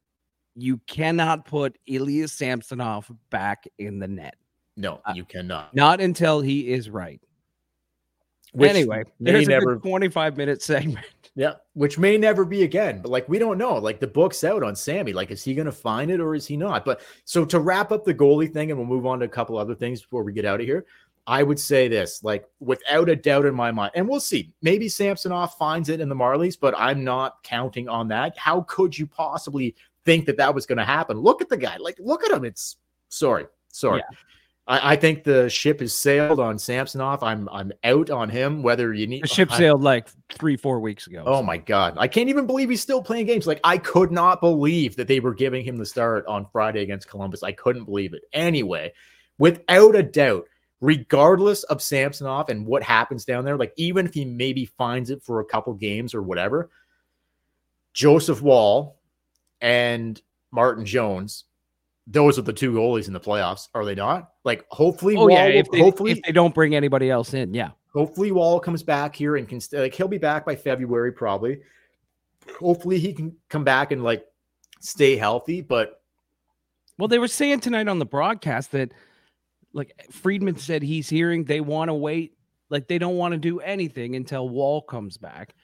[0.55, 4.35] You cannot put Ilya Samsonov back in the net.
[4.77, 5.75] No, Uh, you cannot.
[5.75, 7.21] Not until he is right.
[8.53, 11.07] Which anyway, there's a never good 25 minute segment.
[11.35, 13.77] Yeah, which may never be again, but like we don't know.
[13.77, 15.15] Like the book's out on Sammy.
[15.15, 16.85] Like, is he going to find it or is he not?
[16.85, 19.57] But so to wrap up the goalie thing, and we'll move on to a couple
[19.57, 20.85] other things before we get out of here.
[21.27, 24.53] I would say this, like without a doubt in my mind, and we'll see.
[24.61, 28.37] Maybe Samsonov finds it in the Marlies, but I'm not counting on that.
[28.37, 31.17] How could you possibly think that that was going to happen?
[31.17, 31.77] Look at the guy.
[31.79, 32.45] Like, look at him.
[32.45, 32.77] It's
[33.09, 33.99] sorry, sorry.
[34.11, 34.17] Yeah.
[34.67, 37.23] I, I think the ship has sailed on Samsonov.
[37.23, 38.63] I'm I'm out on him.
[38.63, 41.25] Whether you need The ship I- sailed like three, four weeks ago.
[41.27, 41.97] Oh my god.
[41.99, 43.47] I can't even believe he's still playing games.
[43.47, 47.09] Like I could not believe that they were giving him the start on Friday against
[47.09, 47.43] Columbus.
[47.43, 48.23] I couldn't believe it.
[48.33, 48.93] Anyway,
[49.39, 50.45] without a doubt,
[50.81, 55.23] regardless of Samsonov and what happens down there, like even if he maybe finds it
[55.23, 56.71] for a couple games or whatever,
[57.95, 58.97] Joseph Woll
[59.61, 60.21] and
[60.51, 61.45] Martin Jones,
[62.07, 64.33] those are the two goalies in the playoffs, are they not?
[64.45, 65.45] Like hopefully Oh, yeah.
[65.45, 67.71] Woll will- If they, hopefully if they don't bring anybody else in, yeah.
[67.93, 71.61] Hopefully, Woll comes back here and can st- like he'll be back by February probably.
[72.59, 74.25] Hopefully, he can come back and like
[74.81, 75.61] stay healthy.
[75.61, 76.01] But
[76.99, 78.93] Well, they were saying tonight on the broadcast that
[79.75, 82.35] like Friedman said he's hearing they want to wait,
[82.71, 85.55] like they don't want to do anything until Woll comes back.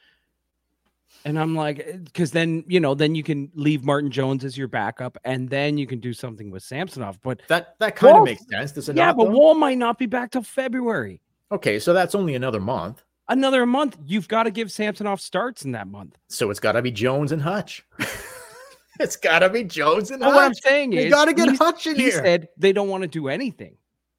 [1.24, 4.56] And I'm like, eh, because then you know, then you can leave Martin Jones as
[4.56, 7.18] your backup, and then you can do something with Samsonov.
[7.22, 8.72] But that that kind Woll- of makes sense.
[8.72, 9.30] Does it yeah, but though?
[9.30, 11.20] Woll might not be back till February.
[11.50, 13.02] okay, so that's only another month.
[13.30, 13.98] Another month.
[14.06, 16.16] You've got to give Samsonov starts in that month.
[16.28, 17.84] So it's got to be Jones and Hutch.
[19.00, 20.34] it's got to be Jones and Hutch.
[20.34, 22.12] what I'm saying You is, got to get Hutch in he here.
[22.12, 23.76] said they don't want to do anything.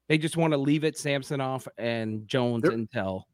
[0.08, 3.26] They just want to leave it Samsonov and Jones They're- until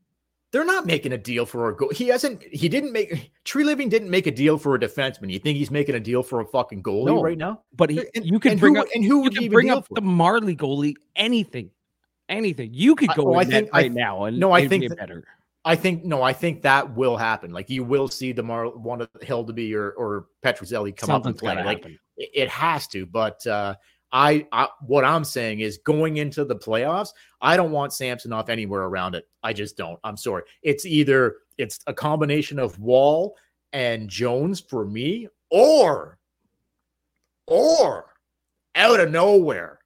[0.52, 1.90] They're not making a deal for a goal.
[1.90, 2.42] He hasn't.
[2.42, 3.32] He didn't make.
[3.44, 5.30] Treliving didn't make a deal for a defenseman.
[5.30, 7.22] You think he's making a deal for a fucking goalie No.
[7.22, 7.62] right now?
[7.74, 9.86] But he, And- you can bring who, up and who you would even bring up
[9.90, 11.70] the Marley goalie anything,
[12.28, 12.70] anything.
[12.72, 14.66] You could I- go oh, I in think- net I right now and no, I
[14.68, 15.24] think be that- better.
[15.64, 17.50] I think no, I think that will happen.
[17.52, 21.36] Like you will see the Mar one of Hildeby or or Petruzzelli come up and
[21.36, 21.56] play.
[21.56, 21.98] Like happen.
[22.16, 23.04] it, it has to.
[23.04, 23.74] But uh,
[24.12, 28.82] I, I what I'm saying is going into the playoffs, I don't want Samsonov anywhere
[28.82, 29.28] around it.
[29.42, 29.98] I just don't.
[30.04, 30.42] I'm sorry.
[30.62, 33.36] It's either it's a combination of Woll
[33.72, 36.18] and Jones for me, or
[37.46, 38.06] or
[38.74, 39.80] out of nowhere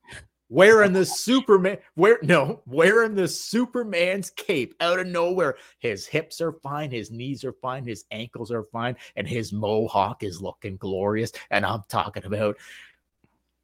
[0.51, 5.57] wearing the Superman, where no, wearing the Superman's cape out of nowhere.
[5.79, 10.23] His hips are fine, his knees are fine, his ankles are fine, and his mohawk
[10.23, 11.33] is looking glorious.
[11.51, 12.59] And I'm talking about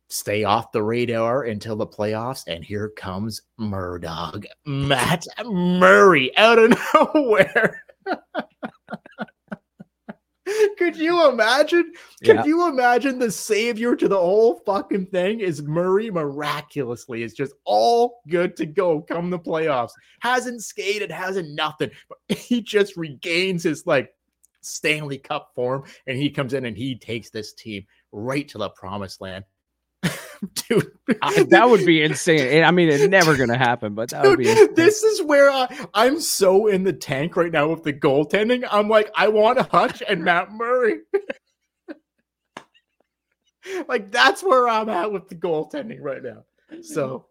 [0.09, 2.45] stay off the radar until the playoffs.
[2.47, 6.73] And here comes Murdoch, Matt Murray out of
[7.14, 7.83] nowhere.
[10.79, 11.92] Could you imagine?
[12.25, 12.45] Could Yeah.
[12.45, 18.21] you imagine the savior to the whole fucking thing is Murray miraculously is just all
[18.29, 19.90] good to go come the playoffs.
[20.21, 24.14] Hasn't skated, hasn't nothing, but he just regains his like
[24.61, 28.71] Stanley Cup form and he comes in and he takes this team right to the
[28.71, 29.45] promised land.
[30.68, 30.90] Dude,
[31.22, 32.64] I- that would be insane.
[32.64, 34.49] I mean, it's never going to happen, but that would be.
[34.51, 34.75] insane.
[34.75, 38.66] This is where I, I'm so in the tank right now with the goaltending.
[38.70, 41.01] I'm like, I want Hutch and Matt Murray.
[43.88, 46.44] like that's where I'm at with the goaltending right now.
[46.83, 47.27] So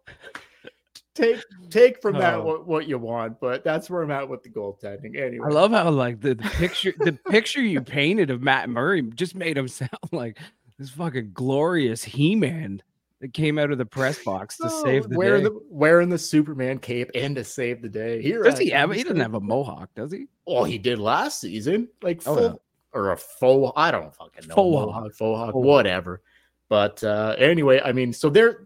[1.14, 2.44] take take from that Oh.
[2.44, 5.18] what, what you want, but that's where I'm at with the goaltending.
[5.18, 9.02] Anyway, I love how like the, the picture the picture you painted of Matt Murray
[9.02, 10.38] just made him sound like
[10.78, 12.82] this fucking glorious He-Man
[13.26, 15.48] that came out of the press box to Oh, save the wearing day.
[15.50, 18.22] the wearing the Superman cape and to save the day.
[18.22, 18.92] Here, does he have?
[18.92, 20.26] He doesn't have a mohawk, does he?
[20.46, 22.52] Oh, he did last season, like Oh, full yeah.
[22.92, 23.72] or a faux.
[23.76, 24.54] I don't fucking know.
[24.54, 25.14] Faux Mohawk, hawk.
[25.14, 25.64] faux hawk, Faux hawk.
[25.64, 26.22] whatever.
[26.68, 28.64] But uh anyway, I mean, so there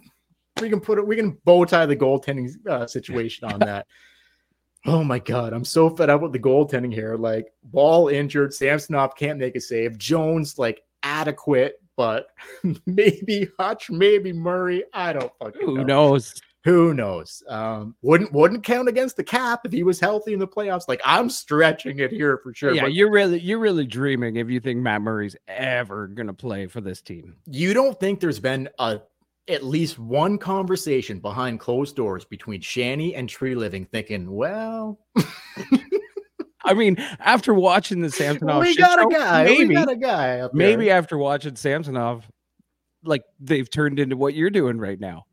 [0.61, 1.07] we can put it.
[1.07, 3.87] We can bow tie the goaltending uh, situation on that.
[4.87, 7.17] Oh my god, I'm so fed up with the goaltending here.
[7.17, 9.97] Like ball injured, Samsonov can't make a save.
[9.99, 12.29] Jones like adequate, but
[12.87, 14.85] maybe Hutch, maybe Murray.
[14.95, 15.67] I don't fucking know.
[15.67, 15.85] Who know.
[15.85, 16.41] knows?
[16.65, 17.43] Who knows?
[17.47, 20.89] Um, wouldn't wouldn't count against the cap if he was healthy in the playoffs.
[20.89, 22.73] Like I'm stretching it here for sure.
[22.73, 26.69] yeah, but you're really you're really dreaming if you think Matt Murray's ever gonna play
[26.69, 27.37] for this team.
[27.45, 29.03] you don't think there's been a
[29.49, 35.01] at least one conversation behind closed doors between Shanny and Treliving, thinking, well,
[36.71, 39.97] I mean, after watching the Samsonov, we shit got a guy, maybe we got a
[39.97, 40.59] guy up there.
[40.59, 42.25] maybe after watching Samsonov,
[43.05, 45.25] like they've turned into what you're doing right now.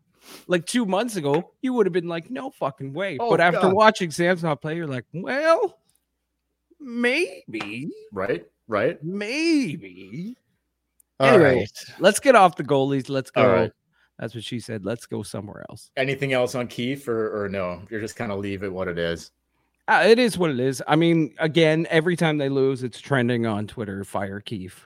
[0.47, 3.17] Like two months ago, you would have been like, no fucking way.
[3.19, 3.73] Oh, but after God.
[3.73, 5.77] watching Samsonov play, you're like, well,
[6.79, 9.01] maybe, right, right.
[9.03, 10.35] maybe.
[11.19, 11.71] All Anyway, right.
[11.99, 13.09] let's get off the goalies.
[13.09, 13.41] Let's go.
[13.41, 13.71] All right.
[14.19, 14.83] That's what she said.
[14.85, 15.91] Let's go somewhere else.
[15.95, 17.81] Anything else on Keefe or or no?
[17.89, 19.31] You're just kind of leave it what it is.
[19.87, 20.83] Uh, it is what it is.
[20.87, 24.03] I mean, again, every time they lose, it's trending on Twitter.
[24.03, 24.85] Fire Keefe.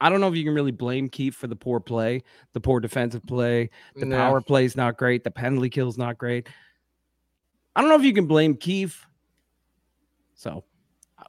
[0.00, 2.80] I don't know if you can really blame Keefe for the poor play, the poor
[2.80, 3.70] defensive play.
[3.94, 4.16] The Nah.
[4.16, 5.24] power play is not great.
[5.24, 6.48] The penalty kill is not great.
[7.74, 9.06] I don't know if you can blame Keefe.
[10.34, 10.64] So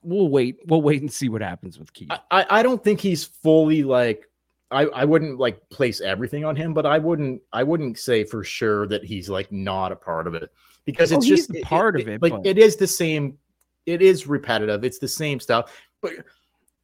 [0.03, 0.57] we'll wait.
[0.65, 2.11] We'll wait and see what happens with Keefe.
[2.11, 4.29] I, I I don't think he's fully like
[4.69, 8.43] I, I wouldn't like place everything on him, but I wouldn't I wouldn't say for
[8.43, 10.51] sure that he's like not a part of it
[10.87, 13.37] because Oh, it's he's just a part of it, Like but- it is the same,
[13.85, 14.83] it is repetitive.
[14.83, 15.71] It's the same stuff.
[16.01, 16.13] But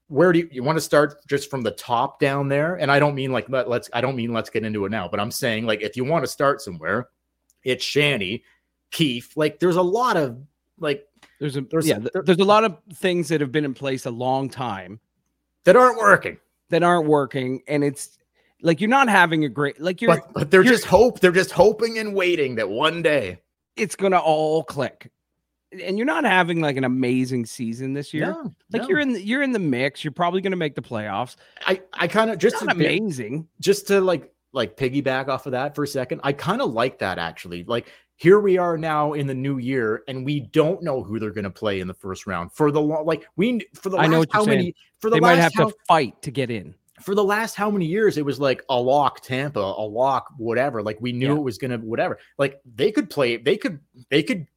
[0.09, 2.75] where do you, you want to start just from the top down there?
[2.75, 5.07] And I don't mean like let, let's I don't mean let's get into it now,
[5.07, 7.07] but I'm saying like if you want to start somewhere,
[7.63, 8.43] it's Shanny,
[8.91, 9.35] Keefe.
[9.35, 10.37] Like there's a lot of
[10.77, 11.07] like
[11.39, 11.99] There's a there's- yeah.
[11.99, 14.99] there- there's a lot of things that have been in place a long time
[15.63, 16.37] that aren't working.
[16.69, 18.17] that aren't working, and it's
[18.61, 20.15] like you're not having a great like you're.
[20.15, 23.39] But, but they're you're- just hope they're just hoping and waiting that one day
[23.75, 25.11] it's gonna all click,
[25.71, 28.27] and you're not having like an amazing season this year.
[28.27, 28.87] No, like no.
[28.87, 30.03] you're in the, you're in the mix.
[30.03, 31.35] You're probably gonna make the playoffs.
[31.65, 33.47] I I kind of just to, amazing.
[33.59, 36.21] just to like like piggyback off of that for a second.
[36.23, 37.63] I kind of like that actually.
[37.63, 41.31] Like here we are now in the new year, and we don't know who they're
[41.31, 43.05] going to play in the first round for the long.
[43.05, 45.69] Like we for the I know how many for the They last might have how,
[45.69, 46.75] to fight to get in.
[47.03, 50.81] For the last how many years it was like a lock Tampa, a lock whatever.
[50.81, 51.35] Like we knew Yeah.
[51.39, 52.17] it was gonna whatever.
[52.37, 54.47] Like they could play, they could they could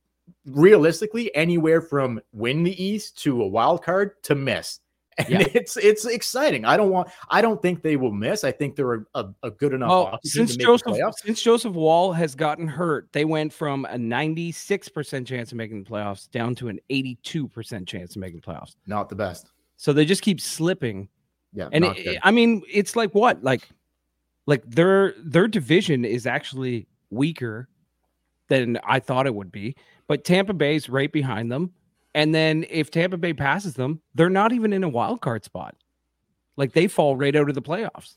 [0.44, 4.80] realistically anywhere from win the East to a wild card to miss.
[5.18, 5.46] And Yeah.
[5.54, 6.66] it's it's exciting.
[6.66, 8.44] I don't want I don't think they will miss.
[8.44, 12.68] I think they're a, a, a good enough since Joseph since Joseph Woll has gotten
[12.68, 17.86] hurt, they went from a 96% chance of making the playoffs down to an 82%
[17.86, 18.76] chance of making the playoffs.
[18.86, 19.50] Not the best.
[19.78, 21.08] So they just keep slipping.
[21.56, 21.68] Yeah.
[21.72, 23.42] And it- I mean, it's like what?
[23.42, 23.68] Like
[24.46, 27.68] like their their division is actually weaker
[28.48, 29.74] than I thought it would be.
[30.06, 31.72] But Tampa Bay's right behind them.
[32.14, 35.74] And then if Tampa Bay passes them, they're not even in a wild card spot.
[36.56, 38.14] Like they fall right out of the playoffs.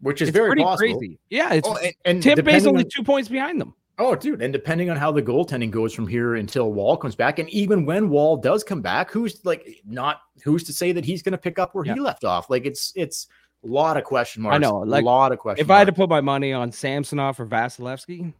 [0.00, 0.98] which is It's very pretty possible.
[0.98, 1.18] crazy.
[1.28, 3.74] Yeah, it's Oh, and, and Tampa Bay's only on- two points behind them.
[4.00, 7.38] Oh, dude, and depending on how the goaltending goes from here until Woll comes back,
[7.38, 11.22] and even when Woll does come back, who's like not who's to say that he's
[11.22, 11.94] going to pick up where Yeah.
[11.94, 12.48] he left off?
[12.48, 13.28] Like it's it's
[13.62, 14.54] a lot of question marks.
[14.54, 15.66] I know, like, a lot of questions.
[15.66, 18.32] If I had to put my money on Samsonov or Vasilevskiy,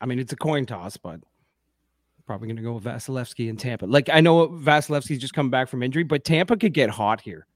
[0.00, 1.20] I mean it's a coin toss, but
[2.26, 3.86] probably going to go with Vasilevskiy in Tampa.
[3.86, 7.46] Like I know Vasilevskiy's just come back from injury, but Tampa could get hot here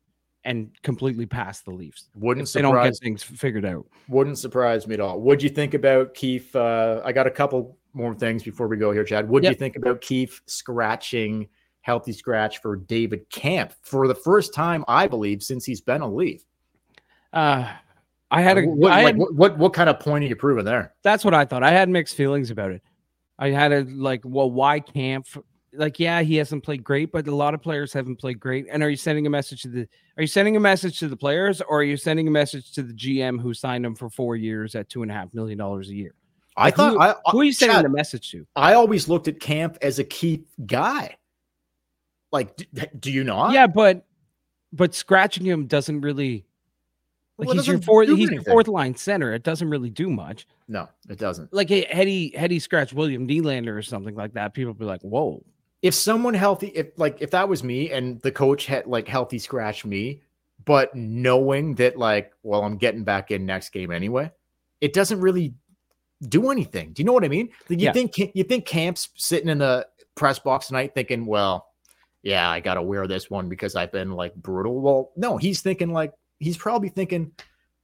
[0.44, 2.08] and completely pass the Leafs.
[2.14, 3.86] wouldn't if they don't get surprise things figured out.
[4.08, 5.20] wouldn't surprise me at all.
[5.20, 6.54] What'd you think about Keefe?
[6.56, 9.28] Uh, I got a couple more things before we go here, Chad.
[9.28, 9.52] What'd Yep.
[9.52, 11.48] you think about Keefe scratching
[11.82, 16.08] healthy scratch for David Kampf for the first time, I believe, since he's been a
[16.10, 16.44] Leaf?
[17.32, 17.70] Uh
[18.32, 20.64] I had a what, I had- what, what what kind of point are you proving
[20.64, 20.94] there?
[21.02, 21.62] that's what I thought.
[21.64, 22.82] I had mixed feelings about it.
[23.38, 25.36] I had a like, well, why Kampf?
[25.72, 28.66] Like, yeah, he hasn't played great, but a lot of players haven't played great.
[28.70, 29.88] And are you sending a message to the?
[30.16, 32.82] Are you sending a message to the players, or are you sending a message to
[32.82, 35.88] the GM who signed him for four years at two and a half million dollars
[35.90, 36.14] a year?
[36.56, 38.46] I thought who, I, who are you sending Chad, the message to?
[38.56, 41.16] I always looked at Kampf as a key guy.
[42.32, 42.66] Like, d-
[42.98, 43.52] do you not?
[43.52, 44.04] Yeah, but
[44.72, 46.44] but scratching him doesn't really.
[47.38, 48.08] Like Well, he's your fourth.
[48.08, 49.32] He's your fourth line center.
[49.32, 50.46] It doesn't really do much.
[50.68, 51.52] No, it doesn't.
[51.54, 54.84] Like had he had he scratched William Nylander or something like that, people would be
[54.84, 55.42] like, "Whoa."
[55.82, 59.38] If someone healthy, if like if that was me and the coach had like healthy
[59.38, 60.22] scratch me,
[60.64, 64.30] but knowing that like, well, I'm getting back in next game anyway,
[64.80, 65.54] it doesn't really
[66.28, 66.92] do anything.
[66.92, 67.48] Do you know what I mean?
[67.68, 67.92] Like you Yeah.
[67.92, 71.66] think you think Kampf's sitting in the press box tonight thinking, well,
[72.22, 74.80] yeah, I got to wear this one because I've been like brutal.
[74.82, 77.32] Well, no, he's thinking like he's probably thinking,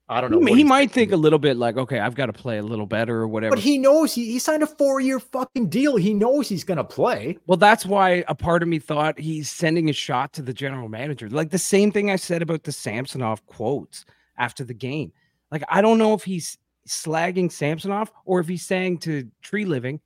[0.09, 0.41] I don't know.
[0.45, 2.87] He, he might think a little bit like, okay, I've got to play a little
[2.87, 3.57] better or whatever.
[3.57, 5.97] But he knows he, he signed a four year fucking deal.
[5.97, 7.39] He knows he's gonna play.
[7.47, 10.89] well, that's why a part of me thought he's sending a shot to the general
[10.89, 11.29] manager.
[11.29, 14.05] Like the same thing I said about the Samsonov quotes
[14.39, 15.13] after the game.
[15.51, 20.01] Like, I don't know if he's slagging Samsonov or if he's saying to Treliving,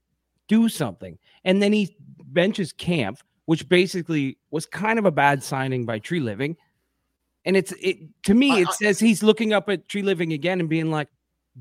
[0.49, 1.19] do something.
[1.45, 6.57] And then he benches Kampf, which basically was kind of a bad signing by Treliving.
[7.45, 10.61] And it's it to me, I- it I- says he's looking up at Treliving again
[10.61, 11.09] and being like,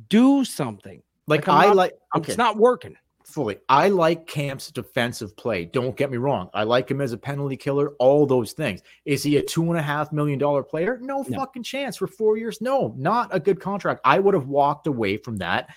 [0.09, 1.01] do something.
[1.27, 2.95] Like, Like, I not- like okay, It's not working.
[3.23, 3.57] fully.
[3.69, 5.63] I like Kampf's defensive play.
[5.65, 6.49] Don't get me wrong.
[6.53, 7.91] I like him as a penalty killer.
[7.99, 8.81] All those things.
[9.05, 10.97] Is he a two and a half million dollar player?
[11.01, 11.37] No, No.
[11.39, 12.59] fucking chance for four years.
[12.61, 14.01] No, not a good contract.
[14.03, 15.69] I would have walked away from that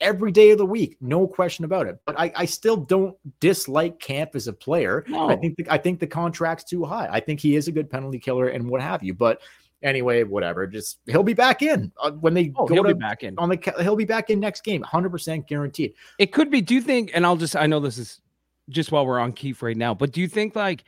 [0.00, 0.96] every day of the week.
[1.00, 1.98] No question about it.
[2.04, 5.04] But I, I still don't dislike Kampf as a player.
[5.14, 7.08] I think the, I think the contract's too high.
[7.10, 9.14] I think he is a good penalty killer and what have you.
[9.14, 9.40] But
[9.82, 10.66] anyway, whatever.
[10.66, 13.34] Just he'll be back in uh, when they Oh, go he'll to be back in.
[13.38, 13.74] on the.
[13.80, 14.82] He'll be back in next game.
[14.82, 15.94] Hundred percent guaranteed.
[16.18, 16.60] It could be.
[16.60, 17.10] Do you think?
[17.14, 17.56] And I'll just.
[17.56, 18.20] I know this is
[18.68, 20.84] just while we're on Keefe right now, but do you think like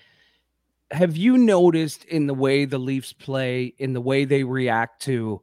[0.93, 5.41] have you noticed in the way the Leafs play, in the way they react to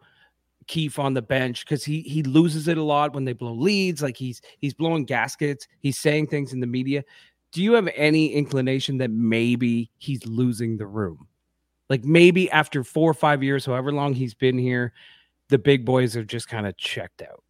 [0.70, 4.04] Keefe on the bench, because he he loses it a lot when they blow leads,
[4.04, 7.04] like he's he's blowing gaskets, he's saying things in the media.
[7.52, 11.28] Do you have any inclination that maybe he's losing the room?
[11.90, 14.94] Like maybe after four or five years, however long he's been here,
[15.50, 17.44] the big boys are just kind of checked out.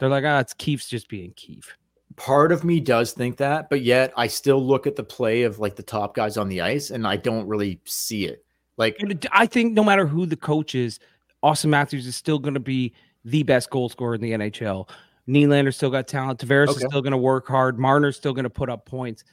[0.00, 1.76] They're like, ah, it's Keefe's just being Keefe.
[2.16, 5.60] Part of me does think that, but yet I still look at the play of
[5.60, 8.44] like the top guys on the ice and I don't really see it.
[8.76, 9.00] Like
[9.30, 10.98] I think no matter who the coach is,
[11.44, 12.92] Auston Matthews is still going to be
[13.24, 14.88] the best goal scorer in the NHL.
[15.28, 16.40] Nylander's still got talent.
[16.40, 17.78] Tavares is still going to work hard.
[17.78, 19.24] Marner's still going to put up points.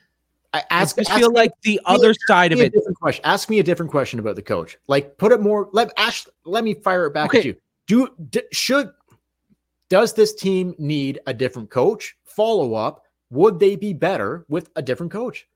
[0.53, 2.67] I I ask, just ask feel me- like the other side ask of me a
[2.67, 2.73] it.
[2.73, 3.25] different question.
[3.25, 4.77] Ask me a different question about the coach.
[4.87, 7.55] Like put it more let Ash let me fire it back at you.
[7.87, 8.91] Do d- should
[9.89, 12.15] does this team need a different coach?
[12.25, 15.47] Follow up, would they be better with a different coach?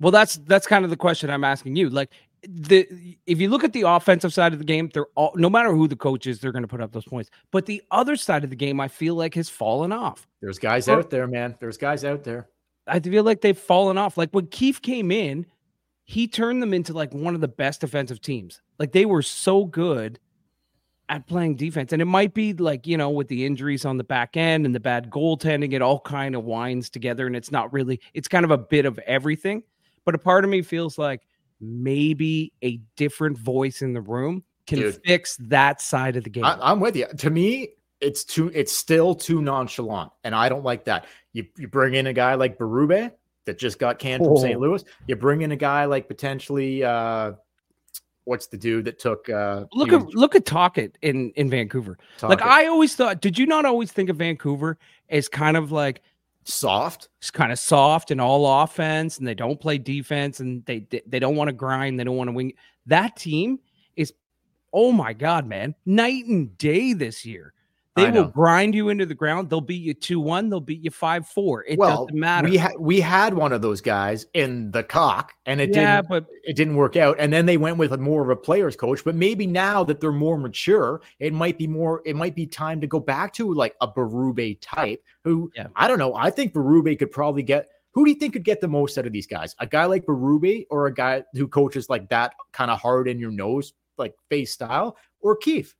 [0.00, 1.90] Well, that's that's kind of the question I'm asking you.
[1.90, 2.10] Like
[2.48, 5.72] the if you look at the offensive side of the game, they're all no matter
[5.74, 7.30] who the coach is, they're going to put up those points.
[7.50, 10.26] But the other side of the game, I feel like has fallen off.
[10.40, 11.56] There's guys out there, man.
[11.60, 12.48] There's guys out there.
[12.86, 14.16] I feel like they've fallen off.
[14.16, 15.46] Like when Keefe came in,
[16.04, 18.62] he turned them into like one of the best defensive teams.
[18.78, 20.20] Like they were so good
[21.08, 21.92] at playing defense.
[21.92, 24.74] And it might be like, you know, with the injuries on the back end and
[24.74, 28.44] the bad goaltending, it all kind of winds together and it's not really, it's kind
[28.44, 29.62] of a bit of everything.
[30.04, 31.22] But a part of me feels like
[31.60, 35.00] maybe a different voice in the room can Dude.
[35.04, 36.44] fix that side of the game.
[36.44, 37.06] I, I'm with you.
[37.18, 41.06] To me, it's too it's still too nonchalant, and I don't like that.
[41.32, 43.12] You you bring in a guy like Berube
[43.46, 44.56] that just got canned from St.
[44.56, 44.60] Oh.
[44.60, 44.84] Louis.
[45.06, 47.32] You bring in a guy like potentially uh
[48.24, 51.96] what's the dude that took uh look at was look at Tocchet in in Vancouver.
[52.22, 52.46] Like Tocchet.
[52.46, 54.78] I always thought, did you not always think of Vancouver
[55.08, 56.02] as kind of like
[56.48, 57.08] soft.
[57.18, 61.18] it's kind of soft and all offense, and they don't play defense, and they they,
[61.18, 62.52] don't want to grind, they don't want to wing.
[62.86, 63.58] That team
[63.96, 64.12] is,
[64.72, 67.52] oh my god, man, night and day this year.
[67.96, 69.48] They will grind you into the ground.
[69.48, 70.50] They'll beat you two one.
[70.50, 71.64] They'll beat you five four.
[71.64, 72.48] It well, doesn't matter.
[72.48, 76.10] we had we had one of those guys in the cock, and it yeah, didn't
[76.10, 77.16] but it didn't work out.
[77.18, 79.02] And then they went with a more of a player's coach.
[79.02, 82.02] But maybe now that they're more mature, it might be more.
[82.04, 85.02] It might be time to go back to like a Berube type.
[85.24, 85.68] Who Yeah.
[85.74, 86.14] I don't know.
[86.14, 87.70] I think Berube could probably get.
[87.92, 89.56] Who do you think could get the most out of these guys?
[89.58, 93.18] A guy like Berube or a guy who coaches like that kind of hard in
[93.18, 95.74] your nose, like face style, or Keefe?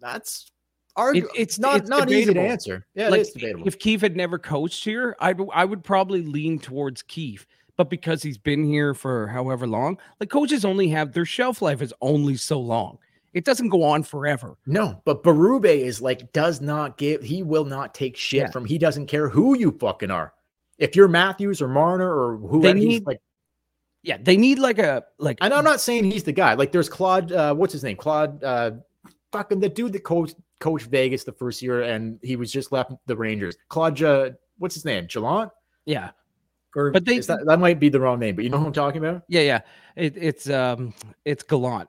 [0.00, 0.52] That's
[0.96, 2.86] argu- It- it's- not it's not easy to answer.
[2.94, 3.66] Yeah, like it is debatable.
[3.68, 7.46] if Keefe had never coached here, I I would probably lean towards Keefe.
[7.76, 11.80] But because he's been here for however long, like coaches only have their shelf life
[11.80, 12.98] is only so long.
[13.32, 14.58] It doesn't go on forever.
[14.66, 17.22] No, but Berube is like does not give.
[17.22, 18.50] He will not take shit Yeah.
[18.50, 18.64] from.
[18.66, 20.34] He doesn't care who you fucking are.
[20.78, 23.20] If you're Matthews or Marner or whoever, he's need- like.
[24.02, 26.54] Yeah, they need like a like And I'm not saying he's the guy.
[26.54, 27.32] Like there's Claude.
[27.32, 27.96] Uh, what's his name?
[27.96, 28.42] Claude.
[28.42, 28.72] Uh,
[29.30, 32.92] fucking the dude that coached coached Vegas the first year, and he was just left
[33.06, 33.56] the Rangers.
[33.68, 34.00] Claude.
[34.02, 35.06] Uh, what's his name?
[35.10, 35.50] Gallant.
[35.86, 36.10] yeah,
[36.76, 38.72] Or But they- that, that might be the wrong name, but you know who I'm
[38.72, 39.22] talking about?
[39.28, 39.60] yeah, yeah.
[39.96, 40.94] It, it's um
[41.24, 41.88] it's Gallant,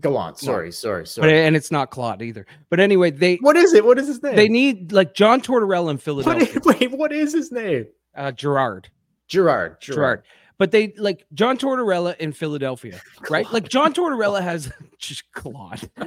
[0.00, 0.38] Gallant.
[0.38, 1.44] Sorry, sorry, but sorry.
[1.44, 2.46] and it's not Claude either.
[2.70, 3.84] But anyway, they what is it?
[3.84, 4.36] What is his name?
[4.36, 7.86] they need like John Tortorella in Philadelphia, is, wait, what is his name?
[8.16, 8.88] uh, Gerard.
[9.28, 9.80] Gerard.
[9.80, 10.22] Gerard.
[10.62, 13.52] But they like John Tortorella in Philadelphia, right?
[13.52, 15.90] Like John Tortorella has just Claude.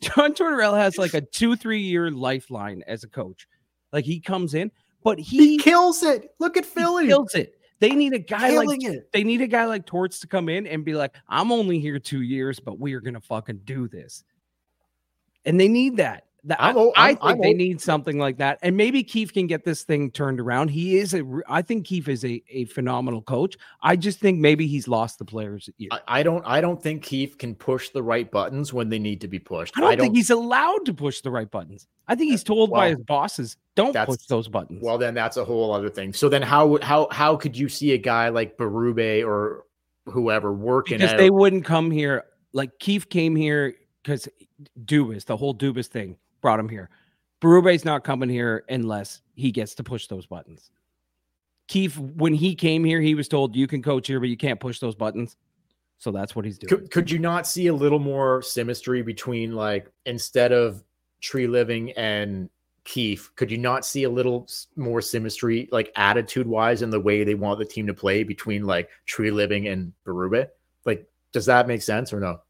[0.00, 3.48] John Tortorella has like a two, three year lifeline as a coach.
[3.92, 4.70] Like he comes in,
[5.02, 6.30] but he, He kills it.
[6.38, 7.08] Look at he Philly.
[7.08, 7.56] kills it.
[7.80, 9.10] They need a guy like Killing it.
[9.12, 11.98] they need a guy like Torts to come in and be like, I'm only here
[11.98, 14.22] two years, but we are gonna fucking do this.
[15.44, 16.27] And they need that.
[16.44, 18.58] That I'm I, o- I I'm- think I'm they need something like that.
[18.62, 20.68] And maybe Keefe can get this thing turned around.
[20.68, 23.56] He is a, I think Keefe is a, a phenomenal coach.
[23.82, 25.68] I just think maybe he's lost the players.
[25.90, 29.20] I, I don't I don't think Keefe can push the right buttons when they need
[29.22, 29.76] to be pushed.
[29.76, 31.88] I don't, think he's allowed to push the right buttons.
[32.06, 34.80] I think uh, he's told by his bosses, don't push those buttons.
[34.82, 36.12] well then that's a whole other thing.
[36.12, 39.64] So then how how how could you see a guy like Berube or
[40.06, 42.24] whoever working because they wouldn't come here.
[42.52, 44.28] Like Keefe came here because
[44.84, 46.90] Dubas, the whole Dubas thing brought him here.
[47.40, 50.70] Berube's not coming here unless he gets to push those buttons.
[51.68, 54.58] Keefe, when he came here, he was told you can coach here, but you can't
[54.58, 55.36] push those buttons.
[55.98, 56.68] So that's what he's doing.
[56.68, 60.82] could, could you not see a little more symmetry between like instead of
[61.20, 62.48] Treliving and
[62.84, 67.22] Keefe, could you not see a little more symmetry, like attitude wise, in the way
[67.22, 70.48] they want the team to play between like Treliving and Berube?
[70.86, 72.40] Like, does that make sense or no?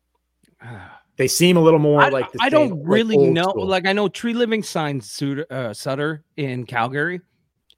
[0.62, 0.97] Ah.
[1.18, 3.42] They seem a little more I, like the I don't really know.
[3.50, 3.66] school.
[3.66, 7.20] Like I know Treliving signed Suter, uh, Sutter in Calgary,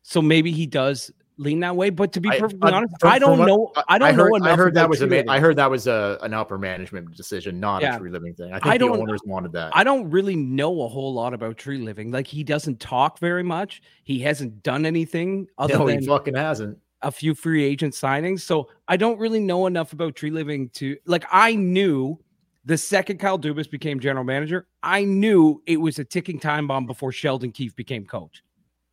[0.03, 1.89] so maybe he does lean that way.
[1.89, 3.73] But to be I- perfectly uh, honest, from- I don't what- know.
[3.89, 5.31] I don't heard, know I heard that was a.
[5.31, 7.97] I heard that was a an upper management decision, not Yeah.
[7.97, 8.53] a Treliving thing.
[8.53, 9.73] I think I the owners wanted that.
[9.75, 12.13] I don't really know a whole lot about Treliving.
[12.13, 13.81] Like he doesn't talk very much.
[14.05, 16.77] He hasn't done anything other no, than he fucking hasn't.
[17.01, 18.41] a few free agent signings.
[18.41, 22.19] So I don't really know enough about Treliving to like I knew
[22.65, 26.87] the second Kyle Dubas became general manager, I knew it was a ticking time bomb
[26.87, 28.43] before Sheldon Keefe became coach.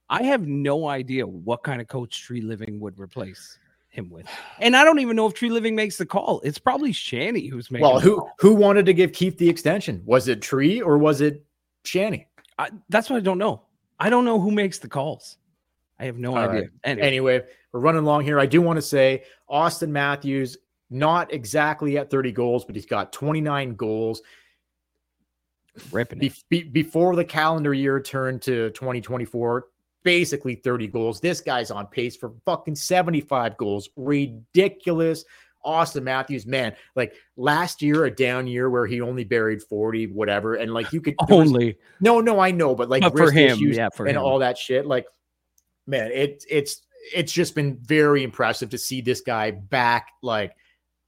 [0.10, 3.60] I have no idea what kind of coach Treliving would replace
[3.90, 4.26] him with.
[4.60, 6.40] And I don't even know if Treliving makes the call.
[6.46, 10.02] It's probably Shanny who's making Well, who who wanted to give Keefe the extension?
[10.06, 11.46] Was it Tree or was it
[11.84, 12.28] Shanny?
[12.58, 13.64] I, that's what I don't know.
[14.00, 15.38] I don't know who makes the calls.
[16.00, 16.62] I have no All idea.
[16.62, 16.70] right.
[16.84, 17.42] Anyway, Anyway,
[17.72, 18.40] we're running along here.
[18.40, 20.58] I do want to say Auston Matthews,
[20.90, 24.22] not exactly at 30 goals, but he's got 29 goals.
[25.92, 29.68] ripping Be- be- before the calendar year turned to 2024,
[30.04, 31.20] basically 30 goals.
[31.20, 33.90] This guy's on pace for fucking 75 goals.
[33.96, 35.24] Ridiculous.
[35.66, 40.56] Auston Matthews, man, like last year, a down year where he only buried 40, whatever.
[40.56, 43.32] And like you could there was- Only no, no, I know, but like but for
[43.32, 44.24] him, issues yeah, for and him.
[44.24, 44.86] all that shit.
[44.86, 45.08] Like,
[45.86, 46.84] man, it it's
[47.14, 50.56] it's just been very impressive to see this guy back, like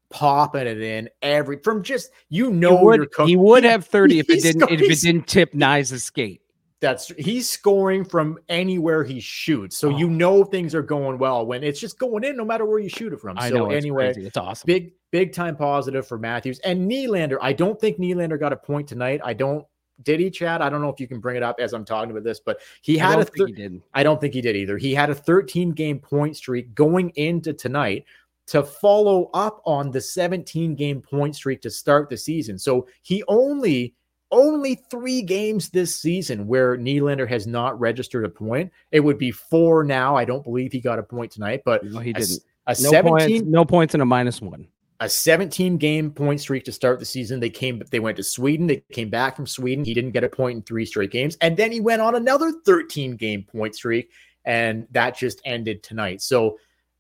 [0.10, 4.20] popping it in every from just you know he would, you're he would have 30
[4.20, 6.42] if it didn't if it didn't tip Knies's skate.
[6.82, 10.10] That's he's scoring from anywhere he shoots, so you Oh.
[10.10, 13.12] know things are going well when it's just going in, no matter where you shoot
[13.12, 13.38] it from.
[13.38, 14.26] I so know it's anyway, crazy.
[14.28, 14.66] It's awesome.
[14.66, 17.38] big big time positive for Matthews and Nylander.
[17.42, 19.20] I don't think Nylander got a point tonight.
[19.24, 19.66] I don't.
[20.04, 20.62] Did he, Chad?
[20.62, 22.62] I don't know if you can bring it up as I'm talking about this, but
[22.82, 23.82] he I had don't a think thir- he.
[23.94, 24.78] I don't think he did either.
[24.78, 28.06] He had a 13 game point streak going into tonight
[28.50, 32.58] to follow up on the 17 game point streak to start the season.
[32.58, 33.96] So he only
[34.32, 38.72] only three games this season where Nylander has not registered a point.
[38.92, 40.16] It would be four now.
[40.16, 42.40] I don't believe he got a point tonight, but No, he didn't.
[42.68, 43.48] a No 17 points.
[43.48, 44.68] No points and a minus one.
[45.00, 47.40] a 17 game point streak to start the season.
[47.40, 48.68] They came, they went to Sweden.
[48.68, 49.84] They came back from Sweden.
[49.86, 51.36] He didn't get a point in three straight games.
[51.42, 54.12] And then he went on another 13 game point streak.
[54.46, 56.22] And that just ended tonight.
[56.22, 56.58] So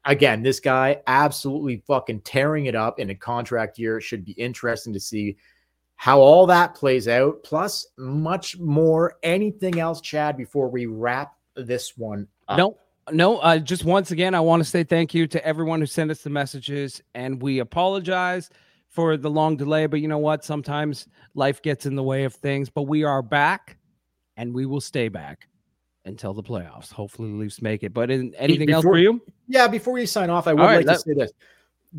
[0.10, 3.98] again, this guy absolutely fucking tearing it up in a contract year.
[3.98, 5.38] It should be interesting to see
[5.96, 7.44] how all that plays out.
[7.44, 9.18] Plus, much more.
[9.22, 12.58] Anything else, Chad, before we wrap this one up?
[12.58, 12.78] No,
[13.12, 13.38] no.
[13.38, 16.24] Uh, just once again, I want to say thank you to everyone who sent us
[16.24, 18.50] the messages, and we apologize
[18.88, 19.86] for the long delay.
[19.86, 20.44] But you know what?
[20.44, 22.70] Sometimes life gets in the way of things.
[22.70, 23.78] But we are back,
[24.38, 25.48] and we will stay back
[26.06, 26.92] until the playoffs.
[26.92, 27.94] Hopefully, the Leafs make it.
[27.94, 29.22] But in, anything else for you?
[29.48, 31.32] Yeah, before you sign off, I would right, like let- to say this.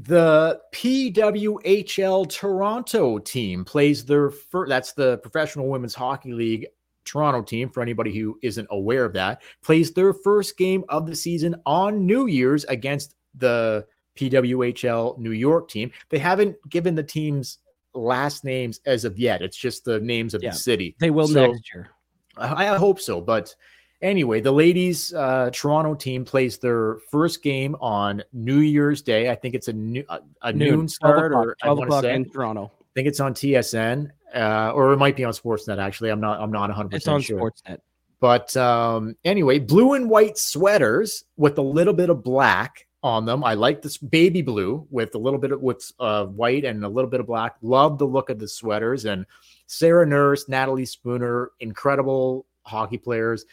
[0.04, 6.66] The PWHL Toronto team plays their first, that's the Professional Women's Hockey League
[7.04, 11.16] Toronto team, for anybody who isn't aware of that, plays their first game of the
[11.16, 13.84] season on New Year's against the
[14.16, 15.90] PWHL New York team.
[16.08, 17.58] They haven't given the teams
[17.94, 19.42] last names as of yet.
[19.42, 20.94] It's just the names of Yeah, the city.
[21.00, 21.90] They will So- next year.
[22.36, 23.20] I I hope so.
[23.20, 23.54] But
[24.02, 29.30] anyway, the ladies' uh, Toronto team plays their first game on New Year's Day.
[29.30, 31.96] I think it's a new a, a noon, 12 start, or I 12 want to
[31.96, 32.14] o'clock say.
[32.14, 32.72] in Toronto.
[32.80, 35.78] I think it's on TSN, uh, or it might be on Sportsnet.
[35.78, 36.40] Actually, I'm not.
[36.40, 37.40] I'm not 100 It's on sure.
[37.40, 37.78] Sportsnet.
[38.20, 43.42] But um, anyway, blue and white sweaters with a little bit of black on them.
[43.42, 46.88] I like this baby blue with a little bit of with uh, white and a
[46.88, 47.56] little bit of black.
[47.62, 49.06] Love the look of the sweaters.
[49.06, 49.24] And
[49.66, 53.46] Sarah Nurse, Natalie Spooner, incredible hockey players.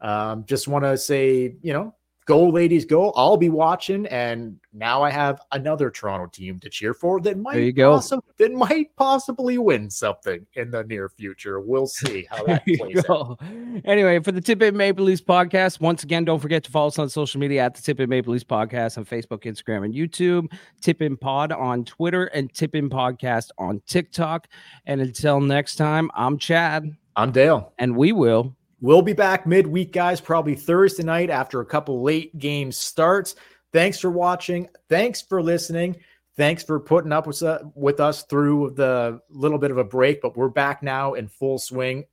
[0.00, 1.94] Um, just want to say, you know,
[2.26, 3.10] go ladies, go.
[3.12, 7.56] I'll be watching, and now I have another Toronto team to cheer for that might
[7.56, 7.96] you go.
[7.98, 11.60] possi- that might possibly win something in the near future.
[11.60, 13.38] We'll see how that plays out.
[13.84, 16.98] Anyway, for the Tip In Maple Leafs podcast, once again, don't forget to follow us
[16.98, 20.50] on social media at the Tip In Maple Leafs podcast on Facebook, Instagram, and YouTube.
[20.80, 24.48] Tip In Pod on Twitter and Tip In Podcast on TikTok.
[24.86, 27.72] And until next time, I'm Chad, I'm Dale.
[27.78, 28.56] and we will.
[28.80, 33.34] We'll be back midweek, guys, probably Thursday night after a couple late game starts.
[33.72, 34.68] Thanks for watching.
[34.88, 35.96] Thanks for listening.
[36.36, 40.20] Thanks for putting up with, uh, with us through the little bit of a break,
[40.20, 42.04] but we're back now in full swing,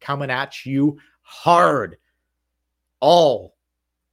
[0.00, 1.96] coming at you hard.
[3.00, 3.54] All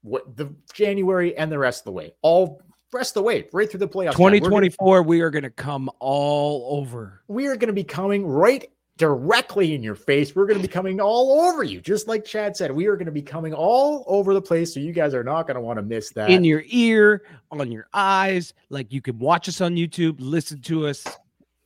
[0.01, 2.61] what the January and the rest of the way, all
[2.93, 4.11] rest of the way, right through the playoffs.
[4.13, 4.19] Chad.
[4.19, 7.21] We're gonna- 2024, we are going to come all over.
[7.27, 10.35] we are going to be coming right directly in your face.
[10.35, 12.71] We're going to be coming all over you, just like Chad said.
[12.71, 15.47] We are going to be coming all over the place, so you guys are not
[15.47, 16.29] going to want to miss that.
[16.29, 18.53] in your ear, on your eyes.
[18.69, 21.05] Like you can watch us on YouTube, listen to us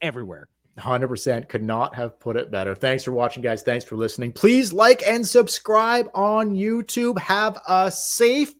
[0.01, 0.47] everywhere.
[0.77, 2.73] 100% could not have put it better.
[2.73, 3.61] Thanks for watching, guys.
[3.61, 4.32] Thanks for listening.
[4.32, 7.17] Please like and subscribe on YouTube.
[7.19, 8.53] Have a safe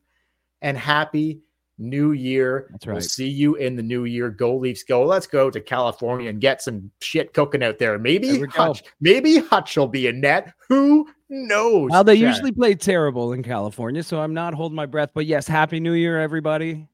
[0.62, 1.42] and happy
[1.82, 2.68] new year.
[2.72, 3.04] That's We'll right.
[3.04, 4.30] see you in the new year.
[4.30, 5.04] Go Leafs, go.
[5.06, 7.98] Let's go to California and get some shit cooking out there.
[8.00, 8.48] Maybe There.
[8.48, 10.54] Hutch, maybe Hutch will be in net.
[10.70, 11.90] Who knows?
[11.92, 12.30] Well, they Chad?
[12.30, 15.10] usually play terrible in California, so I'm not holding my breath.
[15.14, 16.88] But yes, happy New Year, everybody.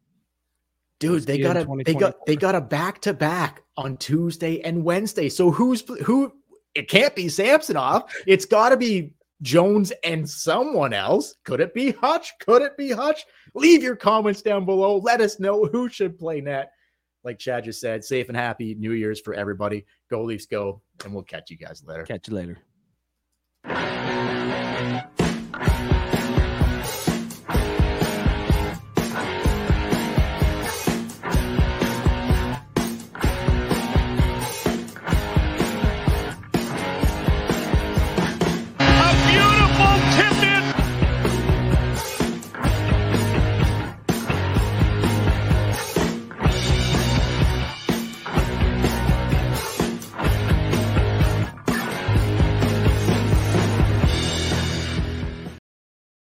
[1.00, 4.84] dude they got a they got they got a back to back on tuesday and
[4.84, 6.34] wednesday so who's who
[6.74, 9.12] it can't be samsonov it's got to be
[9.44, 13.26] jones and someone else could it be hutch could it be hutch
[13.58, 14.98] leave your comments down below.
[14.98, 16.72] Let us know who should play net.
[17.24, 19.86] Like chad just said safe and happy new year's for everybody.
[20.10, 22.04] Go leafs go and we'll catch you guys later.
[22.04, 22.36] Catch you
[23.66, 24.37] later.